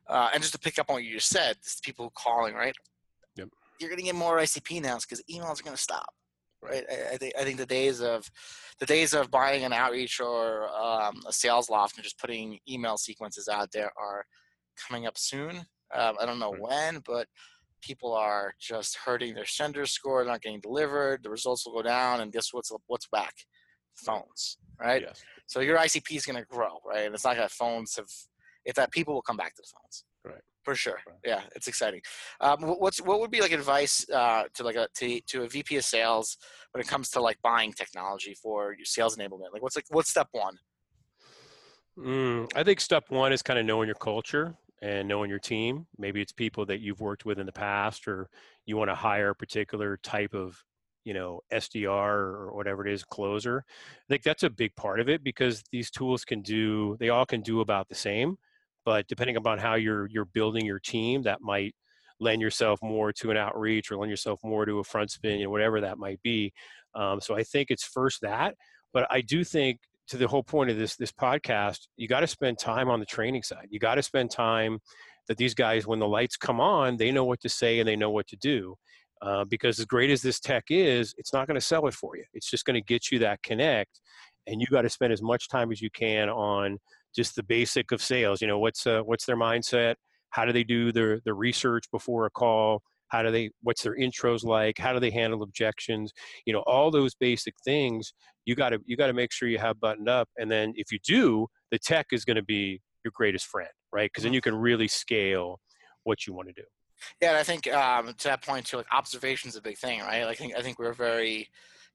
[0.08, 2.74] Uh, and just to pick up on what you just said, it's people calling, right?
[3.36, 3.50] Yep.
[3.80, 6.10] You're going to get more ICP now because emails are going to stop,
[6.62, 6.84] right?
[6.92, 8.30] I, I think I think the days of
[8.80, 13.48] the days of buying an outreach or um, a SalesLoft and just putting email sequences
[13.48, 14.26] out there are
[14.88, 15.58] coming up soon.
[15.94, 16.62] Um, I don't know Right.
[16.62, 17.28] when, but
[17.82, 21.24] people are just hurting their sender score, not getting delivered.
[21.24, 23.34] The results will go down, and guess what's what's back?
[23.96, 25.02] Phones, right?
[25.02, 25.22] Yes.
[25.48, 27.06] So your ICP is going to grow, right?
[27.06, 28.08] And it's not that phones have,
[28.66, 30.42] if that people will come back to the phones, Right.
[30.64, 31.00] For sure.
[31.08, 31.18] Right.
[31.26, 32.02] Yeah, it's exciting.
[32.42, 35.78] Um, what's what would be like advice uh, to like a to, to a VP
[35.78, 36.38] of sales
[36.72, 39.54] when it comes to like buying technology for your sales enablement?
[39.54, 40.58] Like, what's like what's step one?
[41.98, 45.88] Mm, I think step one is kind of knowing your culture and knowing your team.
[45.98, 48.30] Maybe it's people that you've worked with in the past, or
[48.66, 50.64] you want to hire a particular type of,
[51.04, 53.64] you know, SDR or whatever it is, closer.
[53.68, 57.26] I think that's a big part of it because these tools can do, they all
[57.26, 58.38] can do about the same,
[58.86, 61.76] but depending upon how you're you're building your team, that might
[62.20, 65.50] lend yourself more to an outreach or lend yourself more to a FrontSpin, you know,
[65.50, 66.54] whatever that might be.
[66.96, 68.56] Um, so I think it's first that,
[68.94, 72.28] but I do think to the whole point of this this podcast, you got to
[72.28, 73.68] spend time on the training side.
[73.70, 74.80] You got to spend time
[75.28, 77.96] that these guys, when the lights come on, they know what to say and they
[77.96, 78.76] know what to do.
[79.22, 82.16] Uh, because as great as this tech is, it's not going to sell it for
[82.16, 82.24] you.
[82.34, 84.00] It's just going to get you that connect,
[84.48, 86.80] and you got to spend as much time as you can on
[87.16, 88.42] just the basic of sales.
[88.42, 89.96] You know, what's uh, what's their mindset?
[90.32, 92.82] How do they do their the research before a call?
[93.10, 93.50] How do they?
[93.62, 94.78] What's their intros like?
[94.78, 96.14] How do they handle objections?
[96.46, 98.14] You know, all those basic things
[98.50, 100.92] you got to you got to make sure you have buttoned up and then if
[100.92, 104.42] you do the tech is going to be your greatest friend right because then you
[104.42, 105.60] can really scale
[106.04, 106.68] what you want to do
[107.22, 110.02] Yeah, and I think um, to that point too, like observation is a big thing,
[110.02, 110.26] right?
[110.26, 111.48] Like, I think I think we're very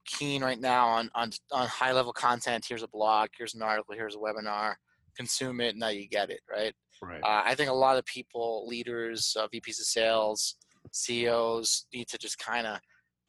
[0.07, 2.65] keen right now on on on high level content.
[2.69, 4.75] Here's a blog, here's an article, here's a webinar.
[5.17, 6.75] Consume it, now you get it, right?
[7.03, 10.57] right Uh, I think a lot of people, leaders, uh, VPs of sales,
[10.93, 12.79] CEOs, need to just kind of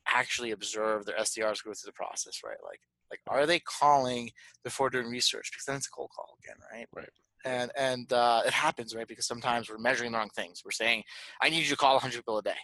[0.07, 2.57] actually observe their SDRs go through the process, right?
[2.63, 2.79] Like,
[3.11, 4.31] like are they calling
[4.63, 5.51] before doing research?
[5.51, 6.87] Because then it's a cold call again, right?
[6.93, 7.09] Right.
[7.45, 9.07] And and uh, it happens, right?
[9.07, 10.63] Because sometimes we're measuring the wrong things.
[10.65, 11.03] We're saying,
[11.41, 12.55] I need you to call 100 people a day.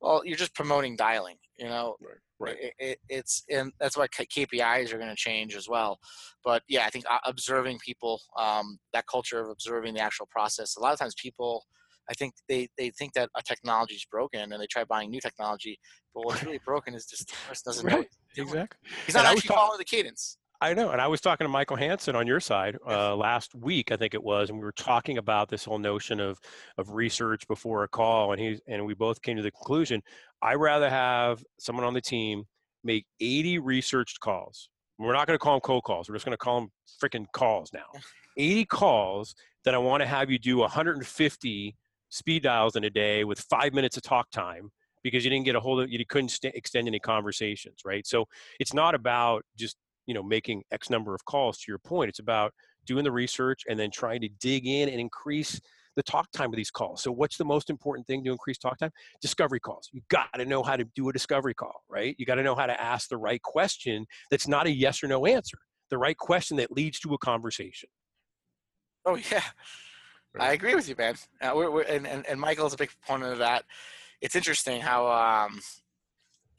[0.00, 1.96] Well, you're just promoting dialing, you know.
[2.38, 5.98] right It, it, it's and that's why KPIs are going to change as well.
[6.44, 10.76] But yeah, I think uh, observing people, um, that culture of observing the actual process.
[10.76, 11.64] A lot of times, people,
[12.10, 15.20] I think they they think that a technology is broken and they try buying new
[15.20, 15.78] technology.
[16.14, 17.96] But what's really broken is just the person doesn't know.
[17.98, 20.38] right exactly He's not And actually talk- following the cadence.
[20.58, 23.92] I know, and I was talking to Michael Hansen on your side uh, last week,
[23.92, 26.38] I think it was, and we were talking about this whole notion of
[26.78, 30.02] of research before a call, and he and we both came to the conclusion:
[30.40, 32.44] I rather have someone on the team
[32.84, 34.70] make 80 researched calls.
[34.98, 36.08] We're not going to call them cold calls.
[36.08, 36.70] We're just going to call them
[37.04, 37.84] freaking calls now.
[38.38, 39.34] 80 calls
[39.66, 41.76] that I want to have you do 150
[42.10, 44.70] speed dials in a day with five minutes of talk time
[45.02, 48.06] because you didn't get a hold of you couldn't st- extend any conversations right?
[48.06, 48.26] So
[48.60, 52.08] it's not about just you know making x number of calls to your point.
[52.08, 52.52] It's about
[52.86, 55.60] doing the research and then trying to dig in and increase
[55.96, 57.02] the talk time of these calls.
[57.02, 58.90] So what's the most important thing to increase talk time?
[59.22, 59.88] Discovery calls.
[59.92, 62.14] You got to know how to do a discovery call right?
[62.18, 65.08] You got to know how to ask the right question that's not a yes or
[65.08, 65.58] no answer.
[65.90, 67.88] The right question that leads to a conversation.
[69.04, 69.42] Oh yeah
[70.38, 71.14] I agree with you, man.
[71.40, 73.64] Uh, we're, we're, and, and, and Michael's a big proponent of that.
[74.20, 75.60] It's interesting how um,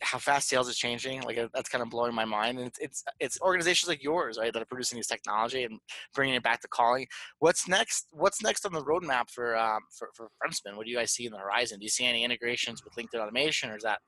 [0.01, 1.21] how fast sales is changing.
[1.21, 2.59] Like uh, that's kind of blowing my mind.
[2.59, 5.79] And it's, it's it's organizations like yours, right, that are producing this technology and
[6.13, 7.07] bringing it back to calling.
[7.39, 8.07] What's next?
[8.11, 10.75] What's next on the roadmap for um, for for Frontspin?
[10.75, 11.79] What do you guys see in the horizon?
[11.79, 13.99] Do you see any integrations with LinkedIn automation, or is that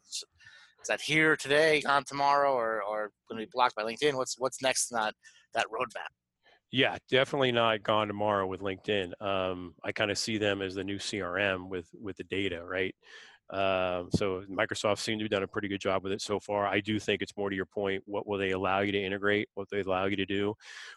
[0.81, 4.13] is that here today, gone tomorrow, or or going to be blocked by LinkedIn?
[4.13, 5.15] What's what's next in that
[5.53, 6.11] that roadmap?
[6.71, 9.19] Yeah, definitely not gone tomorrow with LinkedIn.
[9.21, 12.95] Um, I kind of see them as the new CRM with with the data, right?
[13.51, 16.67] Um, so Microsoft seemed to have done a pretty good job with it so far.
[16.67, 18.03] I do think it's more to your point.
[18.05, 19.49] What will they allow you to integrate?
[19.55, 20.53] What they allow you to do?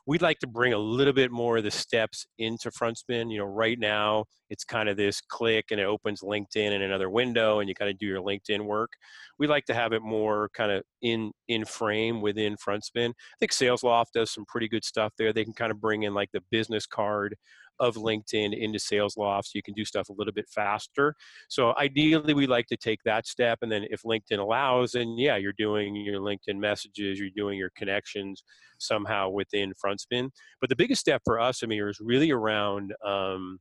[0.06, 3.32] We'd like to bring a little bit more of the steps into FrontSpin.
[3.32, 7.08] You know, right now it's kind of this click and it opens LinkedIn in another
[7.08, 8.92] window, and you kind of do your LinkedIn work.
[9.38, 13.10] We'd like to have it more kind of in in frame within FrontSpin.
[13.10, 15.32] I think SalesLoft does some pretty good stuff there.
[15.32, 17.34] They can kind of bring in like the business card
[17.80, 21.14] of LinkedIn into SalesLoft so you can do stuff a little bit faster.
[21.48, 23.58] So ideally, we like to take that step.
[23.62, 27.70] And then if LinkedIn allows, then yeah, you're doing your LinkedIn messages, you're doing your
[27.76, 28.42] connections
[28.78, 30.30] somehow within FrontSpin.
[30.60, 33.58] But the biggest step for us, Amir, is really around um,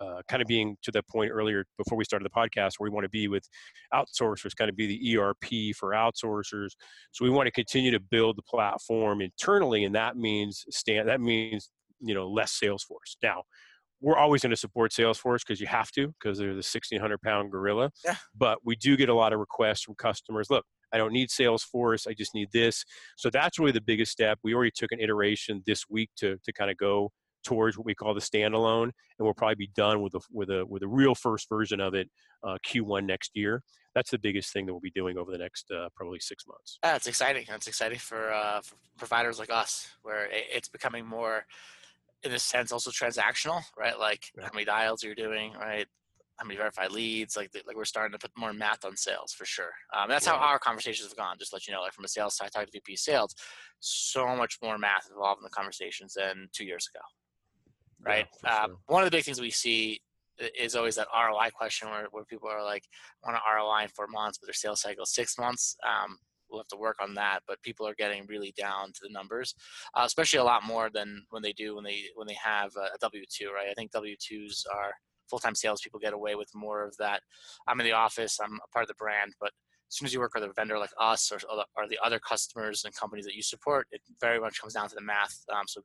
[0.00, 2.94] uh, kind of being to the point earlier before we started the podcast where we
[2.94, 3.48] want to be with
[3.94, 6.70] outsourcers, kind of be the ERP for outsourcers.
[7.12, 11.20] So we want to continue to build the platform internally, and that means stand that
[11.20, 13.16] means you know less Salesforce.
[13.22, 13.42] Now,
[14.00, 17.50] we're always going to support Salesforce because you have to because they're the 1600 pound
[17.50, 17.90] gorilla.
[18.04, 18.16] Yeah.
[18.36, 20.50] But we do get a lot of requests from customers.
[20.50, 22.06] Look, I don't need Salesforce.
[22.06, 22.84] I just need this.
[23.16, 24.38] So that's really the biggest step.
[24.44, 27.10] We already took an iteration this week to to kind of go
[27.44, 30.66] towards what we call the standalone, and we'll probably be done with a with a
[30.66, 32.10] with a real first version of it
[32.42, 33.62] uh, Q1 next year.
[33.94, 36.78] That's the biggest thing that we'll be doing over the next uh, probably six months.
[36.82, 37.46] That's exciting.
[37.48, 41.46] That's exciting for, uh, for providers like us, where it's becoming more
[42.26, 43.98] in a sense also transactional, right?
[43.98, 44.44] Like yeah.
[44.44, 45.86] how many dials you're doing, right?
[46.36, 47.36] How many verified leads?
[47.36, 49.70] Like like we're starting to put more math on sales for sure.
[49.96, 51.36] Um, that's how our conversations have gone.
[51.38, 53.34] Just let you know, like from a sales side, talking to VP sales,
[53.80, 57.02] so much more math involved in the conversations than two years ago,
[58.04, 58.26] right?
[58.44, 58.76] Yeah, um, sure.
[58.88, 60.00] One of the big things we see
[60.58, 62.84] is always that ROI question where, where people are like,
[63.24, 65.76] want an ROI in four months, but their sales cycle is six months.
[65.84, 66.18] Um,
[66.50, 67.40] we'll have to work on that.
[67.46, 69.54] But people are getting really down to the numbers,
[69.94, 72.98] uh, especially a lot more than when they do when they when they have a
[73.00, 73.68] W two, right?
[73.70, 74.92] I think W twos are
[75.28, 77.20] full time salespeople get away with more of that.
[77.66, 79.50] I'm in the office, I'm a part of the brand, but
[79.88, 81.38] as soon as you work with a vendor like us or,
[81.76, 84.94] or the other customers and companies that you support, it very much comes down to
[84.94, 85.44] the math.
[85.52, 85.80] Um, so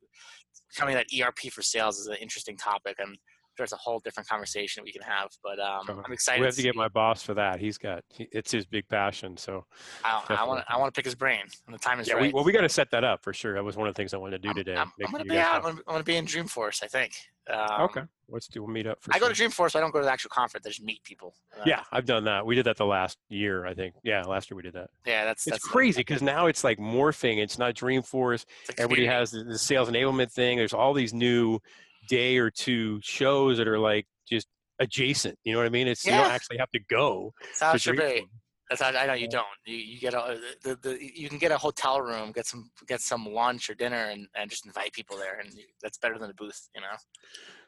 [0.73, 2.95] becoming that ERP for sales is an interesting topic.
[2.97, 3.17] And
[3.57, 5.29] there's a whole different conversation we can have.
[5.43, 6.41] But um, I'm excited.
[6.41, 7.59] We have to, to get my boss for that.
[7.59, 9.37] He's got he, it's his big passion.
[9.37, 9.65] So
[10.03, 12.23] I want I want to pick his brain when the time is yeah, right.
[12.23, 13.53] We, well, we got to set that up for sure.
[13.53, 14.75] That was one of the things I wanted to do I'm, today.
[14.75, 15.65] I'm, I'm going to be out.
[15.65, 16.83] I'm going to be in Dreamforce.
[16.83, 17.13] I think.
[17.51, 18.99] Um, okay, let's do a meet up.
[19.09, 19.27] I sure.
[19.27, 19.75] go to Dreamforce.
[19.75, 20.65] I don't go to the actual conference.
[20.65, 21.33] I just meet people.
[21.57, 22.45] Uh, yeah, I've done that.
[22.45, 23.95] We did that the last year, I think.
[24.03, 24.89] Yeah, last year we did that.
[25.05, 27.37] Yeah, that's it's that's crazy because now it's like morphing.
[27.39, 28.45] It's not Dreamforce.
[28.69, 30.57] It's Everybody has the, the sales enablement thing.
[30.57, 31.59] There's all these new
[32.07, 34.47] day or two shows that are like just
[34.79, 35.37] adjacent.
[35.43, 35.87] You know what I mean?
[35.87, 37.33] It's you don't actually have to go.
[37.41, 38.27] That's how it should be.
[38.69, 39.45] That's how, I know you don't.
[39.65, 43.01] You, you get a the, the you can get a hotel room, get some get
[43.01, 46.33] some lunch or dinner, and, and just invite people there, and that's better than a
[46.33, 46.87] booth, you know.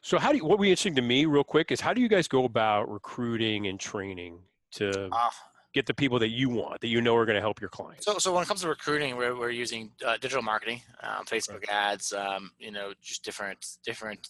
[0.01, 1.99] So how do you, what would be interesting to me, real quick, is how do
[1.99, 4.39] you guys go about recruiting and training
[4.73, 5.29] to uh,
[5.73, 8.05] get the people that you want, that you know are going to help your clients?
[8.05, 11.67] So, so when it comes to recruiting, we're, we're using uh, digital marketing, um, Facebook
[11.67, 14.27] ads, um, you know, just different different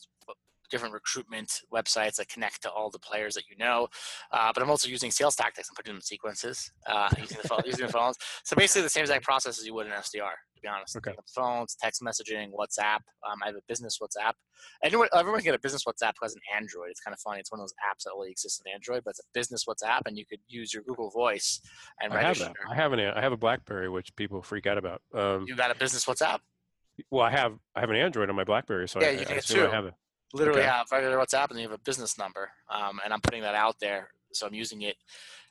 [0.74, 3.88] different recruitment websites that connect to all the players that you know.
[4.32, 7.48] Uh, but I'm also using sales tactics and putting them in sequences uh, using the
[7.48, 8.18] phone, using the phones.
[8.44, 10.34] So basically, the same exact process as you would in SDR.
[10.56, 11.14] To be honest, okay.
[11.36, 13.02] phones, text messaging, WhatsApp.
[13.30, 14.34] Um, I have a business WhatsApp.
[14.84, 16.90] Anyone, everyone can get a business WhatsApp who has an Android.
[16.90, 17.40] It's kind of funny.
[17.40, 20.02] It's one of those apps that only exists on Android, but it's a business WhatsApp,
[20.08, 21.62] and you could use your Google Voice
[22.02, 22.46] and I register.
[22.46, 22.72] Have that.
[22.72, 25.02] I have an I have a BlackBerry, which people freak out about.
[25.14, 26.40] Um, you got a business WhatsApp.
[27.12, 29.34] Well, I have I have an Android on my BlackBerry, so yeah, I, you can
[29.34, 29.68] I, get two.
[29.68, 29.94] I have it
[30.34, 30.70] literally okay.
[30.70, 32.50] have WhatsApp and you have a business number.
[32.70, 34.96] Um, and I'm putting that out there So I'm using it.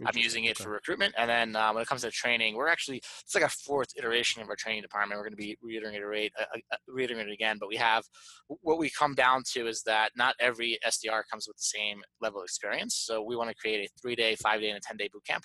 [0.04, 2.96] I'm using it for recruitment, and then uh, when it comes to training, we're actually
[2.96, 5.18] it's like a fourth iteration of our training department.
[5.18, 8.02] We're going to be reiterating it, uh, uh, reiterating it again, but we have
[8.48, 12.40] what we come down to is that not every SDR comes with the same level
[12.40, 12.96] of experience.
[12.96, 15.44] So we want to create a three-day, five-day, and a ten-day boot camp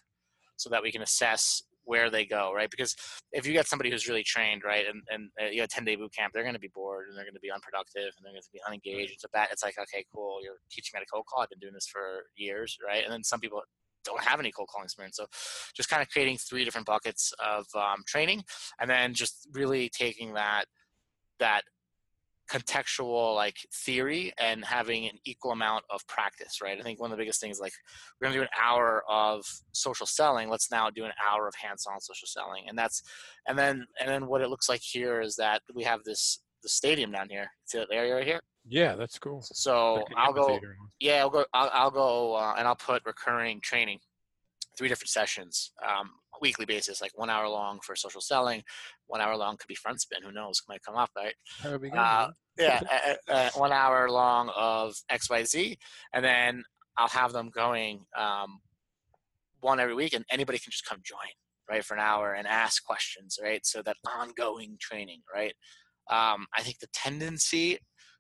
[0.56, 2.70] so that we can assess where they go, right?
[2.70, 2.96] Because
[3.32, 5.96] if you get somebody who's really trained, right, and, and uh, you a 10 day
[5.96, 8.34] boot camp, they're going to be bored and they're going to be unproductive and they're
[8.34, 9.14] going to be unengaged.
[9.14, 10.40] It's a bad, it's like, okay, cool.
[10.44, 11.44] You're teaching me how to cold call.
[11.44, 13.04] I've been doing this for years, right?
[13.04, 13.62] And then some people
[14.04, 15.16] don't have any cold calling experience.
[15.16, 15.28] So
[15.74, 18.44] just kind of creating three different buckets of um, training
[18.80, 20.66] and then just really taking that,
[21.40, 21.62] that
[22.52, 26.80] contextual like theory and having an equal amount of practice right?
[26.80, 27.74] I think one of the biggest things like
[28.20, 31.56] we're going to do an hour of social selling let's now do an hour of
[31.56, 32.64] hands-on social selling.
[32.68, 33.04] And that's
[33.48, 36.70] and then and then what it looks like here is that we have this the
[36.70, 37.48] stadium down here.
[37.66, 38.42] See that area right here?
[38.68, 39.42] Yeah that's cool.
[39.42, 40.60] So i'll go
[41.00, 44.00] yeah i'll go i'll, I'll go uh, and i'll put recurring training
[44.78, 48.64] three different sessions um, weekly basis, like one hour long for social selling,
[49.08, 50.24] one hour long could be FrontSpin.
[50.24, 50.62] Who knows?
[50.68, 51.34] Might come up, right?
[51.98, 55.78] Uh, yeah, uh, uh, one hour long of X, Y, Z,
[56.14, 56.64] and then
[56.98, 58.60] I'll have them going um,
[59.62, 61.18] one every week, and anybody can just come join,
[61.70, 63.66] right, for an hour and ask questions, right?
[63.66, 65.54] So that ongoing training, right?
[66.10, 67.80] Um, I think the tendency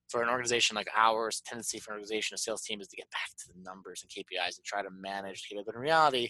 [0.10, 3.10] for an organization like ours, tendency for an organization, a sales team, is to get
[3.12, 6.30] back to the numbers and KPIs and try to manage But in reality,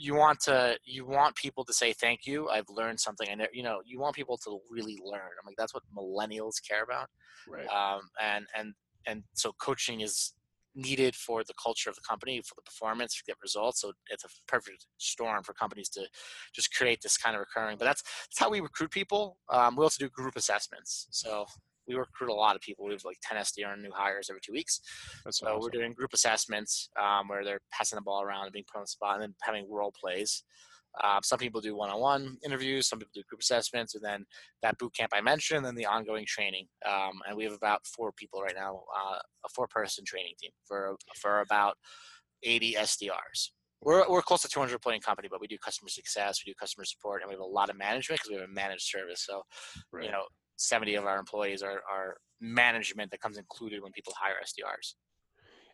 [0.00, 3.62] you want to you want people to say thank you i've learned something and you
[3.62, 7.08] know you want people to really learn i'm like that's what millennials care about
[7.46, 7.68] right.
[7.68, 8.72] um, and and
[9.06, 10.32] and so coaching is
[10.74, 14.24] needed for the culture of the company for the performance to get results so it's
[14.24, 16.06] a perfect storm for companies to
[16.54, 19.82] just create this kind of recurring but that's that's how we recruit people um, we
[19.82, 21.44] also do group assessments so
[21.90, 22.86] we recruit a lot of people.
[22.86, 24.80] We have like 10 SDR new hires every two weeks.
[25.24, 25.60] That's so awesome.
[25.60, 28.84] we're doing group assessments um, where they're passing the ball around and being put on
[28.84, 30.44] the spot and then having role plays.
[31.02, 34.24] Uh, some people do one-on-one interviews, some people do group assessments, and then
[34.62, 36.66] that boot camp I mentioned, and then the ongoing training.
[36.84, 40.96] Um, and we have about four people right now, uh, a four-person training team for
[41.20, 41.76] for about
[42.42, 43.50] 80 SDRs.
[43.82, 46.84] We're, we're close to 200 employee company, but we do customer success, we do customer
[46.84, 49.24] support, and we have a lot of management because we have a managed service.
[49.24, 49.42] So,
[49.90, 50.04] right.
[50.04, 50.24] you know,
[50.60, 54.94] 70 of our employees are, are management that comes included when people hire SDRs.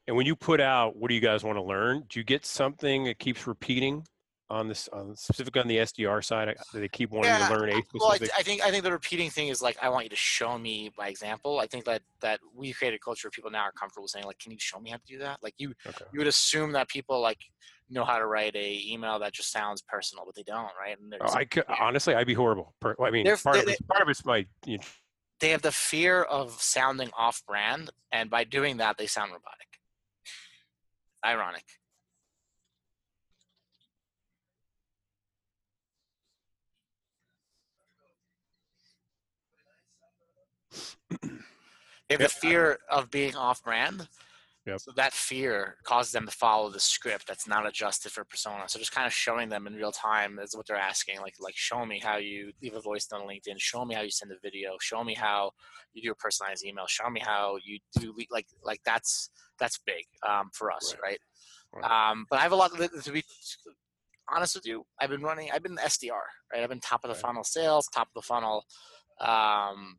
[0.07, 2.05] And when you put out, what do you guys want to learn?
[2.09, 4.07] Do you get something that keeps repeating
[4.49, 6.55] on this, on specifically on the SDR side?
[6.73, 8.01] Do they keep wanting yeah, to learn a specific?
[8.01, 10.17] Well, I, I, think I think the repeating thing is like I want you to
[10.17, 11.59] show me by example.
[11.59, 14.39] I think that that we created a culture where people now are comfortable saying like,
[14.39, 16.05] "Can you show me how to do that?" Like you okay.
[16.13, 17.39] you would assume that people like
[17.91, 20.97] know how to write a email that just sounds personal, but they don't, right?
[21.21, 22.75] Oh, I could, honestly, I'd be horrible.
[22.85, 24.47] I mean, part, they, of it's, part of it's my.
[24.65, 24.85] You know,
[25.41, 29.67] they have the fear of sounding off-brand, and by doing that, they sound robotic.
[31.25, 31.65] Ironic.
[42.09, 44.09] They have the fear of being off-brand,
[44.67, 44.81] Yep.
[44.81, 48.65] So that fear causes them to follow the script that's not adjusted for persona.
[48.67, 51.21] So just kind of showing them in real time is what they're asking.
[51.21, 53.59] Like, like show me how you leave a voice on LinkedIn.
[53.59, 54.73] Show me how you send a video.
[54.81, 55.53] Show me how
[55.95, 56.87] you do a personalized email.
[56.89, 61.21] Show me how you do like like that's that's big um, for us, right?
[61.73, 61.83] right?
[61.83, 62.11] right.
[62.11, 63.23] Um, but I have a lot to be
[64.29, 64.85] honest with you.
[65.01, 65.49] I've been running.
[65.55, 66.11] I've been SDR,
[66.53, 66.65] right?
[66.65, 67.23] I've been top of the right.
[67.23, 68.65] funnel sales, top of the funnel
[69.21, 69.99] um,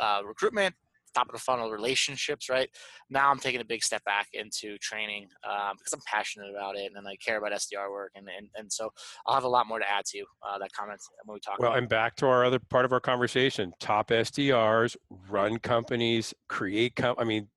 [0.00, 0.74] uh, recruitment,
[1.18, 2.68] top of the funnel relationships, right?
[3.10, 6.92] Now I'm taking a big step back into training um, because I'm passionate about it
[6.94, 8.12] and I care about SDR work.
[8.14, 8.90] And, and, and so
[9.26, 11.74] I'll have a lot more to add to uh, that comment when we talk Well,
[11.74, 14.96] and back to our other part of our conversation, top SDRs,
[15.28, 17.48] run companies, create, com- I mean,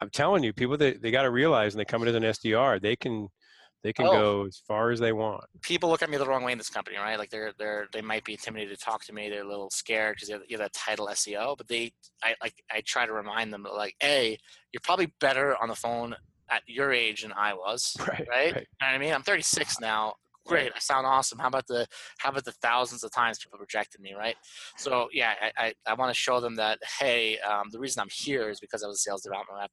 [0.00, 2.80] I'm telling you, people they, they got to realize when they come into an SDR,
[2.80, 3.28] they can–
[3.82, 4.12] they can oh.
[4.12, 5.44] go as far as they want.
[5.60, 7.18] People look at me the wrong way in this company, right?
[7.18, 9.28] Like they're they're they might be intimidated to talk to me.
[9.28, 11.56] They're a little scared because you have, you have that title CEO.
[11.56, 11.92] But they,
[12.22, 14.38] I like I try to remind them like, a,
[14.72, 16.14] you're probably better on the phone
[16.48, 18.08] at your age than I was, right?
[18.08, 18.28] Right.
[18.28, 18.56] right.
[18.56, 19.12] You know what I mean?
[19.12, 20.14] I'm 36 now.
[20.44, 21.38] Great, I sound awesome.
[21.38, 21.86] How about the
[22.18, 24.34] how about the thousands of times people rejected me, right?
[24.76, 28.08] So yeah, I I, I want to show them that hey, um, the reason I'm
[28.10, 29.70] here is because I was a sales development rep.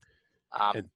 [0.60, 0.90] Um, and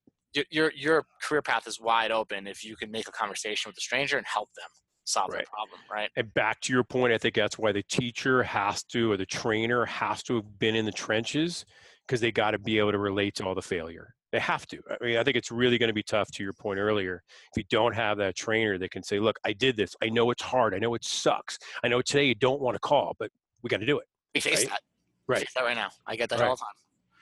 [0.50, 3.82] your your career path is wide open if you can make a conversation with a
[3.82, 4.70] stranger and help them
[5.06, 5.46] solve right.
[5.46, 6.10] the problem, right?
[6.16, 9.26] And back to your point, I think that's why the teacher has to, or the
[9.26, 11.66] trainer has to have been in the trenches
[12.08, 14.14] because they got to be able to relate to all the failure.
[14.32, 14.80] They have to.
[14.90, 17.22] I mean, I think it's really going to be tough to your point earlier.
[17.52, 19.96] If you don't have that trainer that can say, look, I did this.
[20.02, 20.74] I know it's hard.
[20.74, 21.60] I know it sucks.
[21.84, 23.30] I know today you don't want to call, but
[23.62, 24.08] we got to do it.
[24.34, 24.70] We face right?
[24.70, 24.80] that.
[25.28, 25.40] We right.
[25.42, 25.90] face that right now.
[26.08, 26.48] I get that right.
[26.48, 26.74] all the time.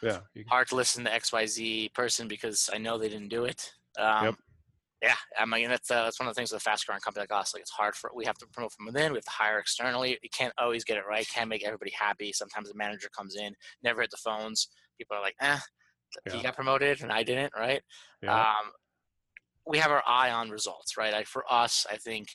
[0.01, 0.19] Yeah.
[0.49, 3.71] Hard to listen to XYZ person because I know they didn't do it.
[3.99, 4.35] Um, yep.
[5.03, 7.23] Yeah, I mean that's uh, that's one of the things with a fast growing company
[7.23, 7.55] like us.
[7.55, 9.11] Like it's hard for we have to promote from within.
[9.11, 10.19] We have to hire externally.
[10.21, 11.27] You can't always get it right.
[11.27, 12.31] Can't make everybody happy.
[12.31, 14.67] Sometimes the manager comes in, never hit the phones.
[14.99, 15.57] People are like, eh,
[16.27, 16.33] Yeah.
[16.33, 17.81] he got promoted and I didn't, right?
[18.21, 18.39] Yeah.
[18.39, 18.71] Um,
[19.65, 21.15] we have our eye on results, right?
[21.15, 22.27] I, for us, I think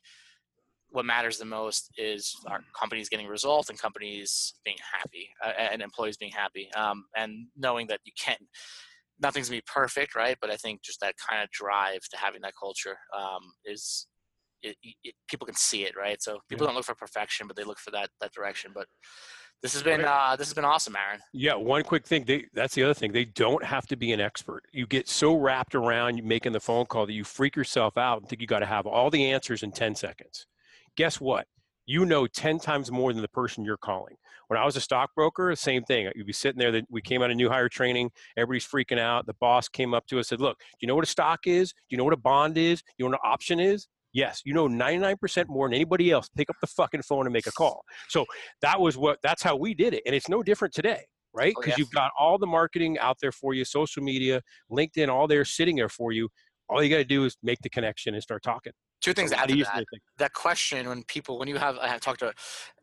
[0.91, 5.83] what matters the most is our companies getting results and companies being happy uh, and
[5.83, 8.41] employees being happy um, and knowing that you can't
[9.21, 12.41] nothing's gonna be perfect right but i think just that kind of drive to having
[12.41, 14.07] that culture um, is
[14.63, 17.65] it, it, people can see it right so people don't look for perfection but they
[17.65, 18.87] look for that that direction but
[19.63, 22.25] this has been uh, this has been awesome aaron Yeah, one quick thing.
[22.25, 23.13] They that's the other thing.
[23.13, 24.63] They don't have to be an expert.
[24.71, 28.29] You get so wrapped around making the phone call that you freak yourself out and
[28.29, 30.47] think you got to have all the answers in 10 seconds.
[30.97, 31.47] Guess what?
[31.87, 34.17] You know 10 times more than the person you're calling.
[34.49, 36.11] When I was a stockbroker, same thing.
[36.15, 39.27] You'd be sitting there that we came out of new hire training, everybody's freaking out.
[39.27, 41.47] The boss came up to us and said, Look, do you know what a stock
[41.47, 41.73] is?
[41.73, 42.83] Do you know what a bond is?
[42.83, 43.89] Do you know what an option is?
[44.13, 46.29] Yes, you know 99% more than anybody else.
[46.35, 47.83] Pick up the fucking phone and make a call.
[48.09, 48.25] So
[48.63, 50.03] that was what that's how we did it.
[50.07, 51.03] And it's no different today,
[51.35, 51.55] right?
[51.57, 54.41] Oh, Because you've got all the marketing out there for you, social media,
[54.71, 56.29] LinkedIn, all there sitting there for you.
[56.69, 58.73] All you got to do is make the connection and start talking.
[59.07, 60.03] Two things A to lot add to easier that think.
[60.19, 62.35] that question when people when you have I have talked to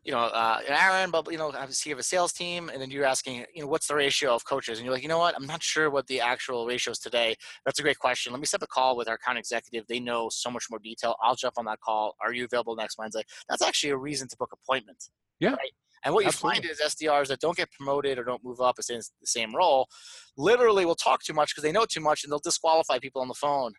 [0.04, 2.90] you know uh, Aaron, but you know obviously you have a sales team, and then
[2.90, 5.34] you're asking you know what's the ratio of coaches, and you're like you know what
[5.36, 7.36] I'm not sure what the actual ratio is today.
[7.66, 8.32] That's a great question.
[8.32, 9.86] Let me set up a call with our account executive.
[9.86, 11.14] They know so much more detail.
[11.22, 12.14] I'll jump on that call.
[12.22, 13.22] Are you available next Wednesday?
[13.48, 15.10] That's actually a reason to book appointment.
[15.40, 15.50] Yeah.
[15.50, 15.74] Right?
[16.04, 18.96] And what you find is SDRs that don't get promoted or don't move up in
[18.98, 19.88] the same role,
[20.36, 23.28] literally will talk too much because they know too much, and they'll disqualify people on
[23.28, 23.72] the phone.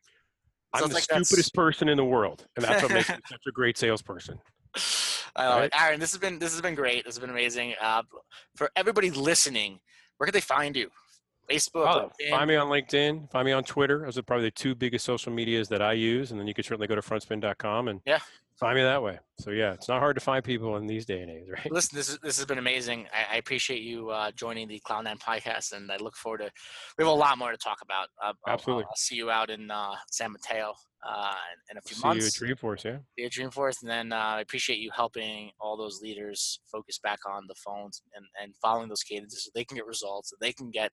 [0.80, 3.09] So I'm it's the like that's- stupidest person in the world, and that's what makes
[3.09, 4.39] me such a great salesperson.
[5.38, 5.65] I love Right?
[5.65, 5.99] it, Aaron.
[5.99, 7.05] This has been this has been great.
[7.05, 7.76] This has been amazing.
[7.82, 8.03] Uh,
[8.55, 9.80] for everybody listening,
[10.17, 10.89] where can they find you?
[11.49, 11.86] Facebook.
[11.88, 14.01] Oh, find me on LinkedIn, find me on Twitter.
[14.05, 16.63] Those are probably the two biggest social medias that I use, and then you can
[16.63, 18.19] certainly go to frontspin.com and Yeah.
[18.60, 19.20] Find me that way.
[19.39, 21.72] So yeah, it's not hard to find people in these day and age, right?
[21.72, 23.08] Listen, this is, this has been amazing.
[23.14, 26.51] I, I appreciate you uh, joining the Cloud Nine podcast, and I look forward to.
[26.97, 28.08] We have a lot more to talk about.
[28.24, 28.86] Uh, I'll- Absolutely.
[28.86, 30.74] I'll, see you out in uh, San Mateo
[31.08, 31.34] uh,
[31.70, 32.41] in, in a few See months.
[32.41, 32.97] you at Dreamforce, yeah.
[33.18, 37.20] be a Dreamforce, and then uh, I appreciate you helping all those leaders focus back
[37.30, 40.53] on the phones and, and following those cadences so they can get results, so they
[40.53, 40.91] can get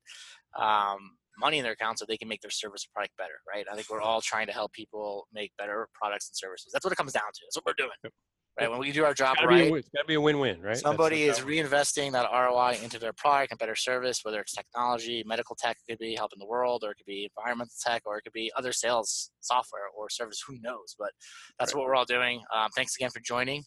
[0.61, 3.67] um, money in their account, so they can make their service or product better, right?
[3.71, 6.71] I think we're all trying to help people make better products and services.
[6.73, 7.41] That's what it comes down to.
[7.47, 8.13] That's what we're doing, Yep.
[8.61, 8.71] right?
[8.71, 10.77] When we do our job a right, it's got to be a win-win, right?
[10.77, 15.57] Somebody is reinvesting that ROI into their product and better service, whether it's technology, medical
[15.57, 18.23] tech, it could be helping the world, or it could be environmental tech, or it
[18.23, 20.43] could be other sales software or service.
[20.47, 20.95] Who knows?
[20.99, 21.13] But
[21.59, 21.79] that's Right.
[21.81, 22.43] what we're all doing.
[22.53, 23.65] Um, thanks again for joining,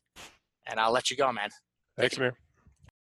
[0.68, 1.50] and I'll let you go, man.
[1.98, 2.38] Thanks, Amir.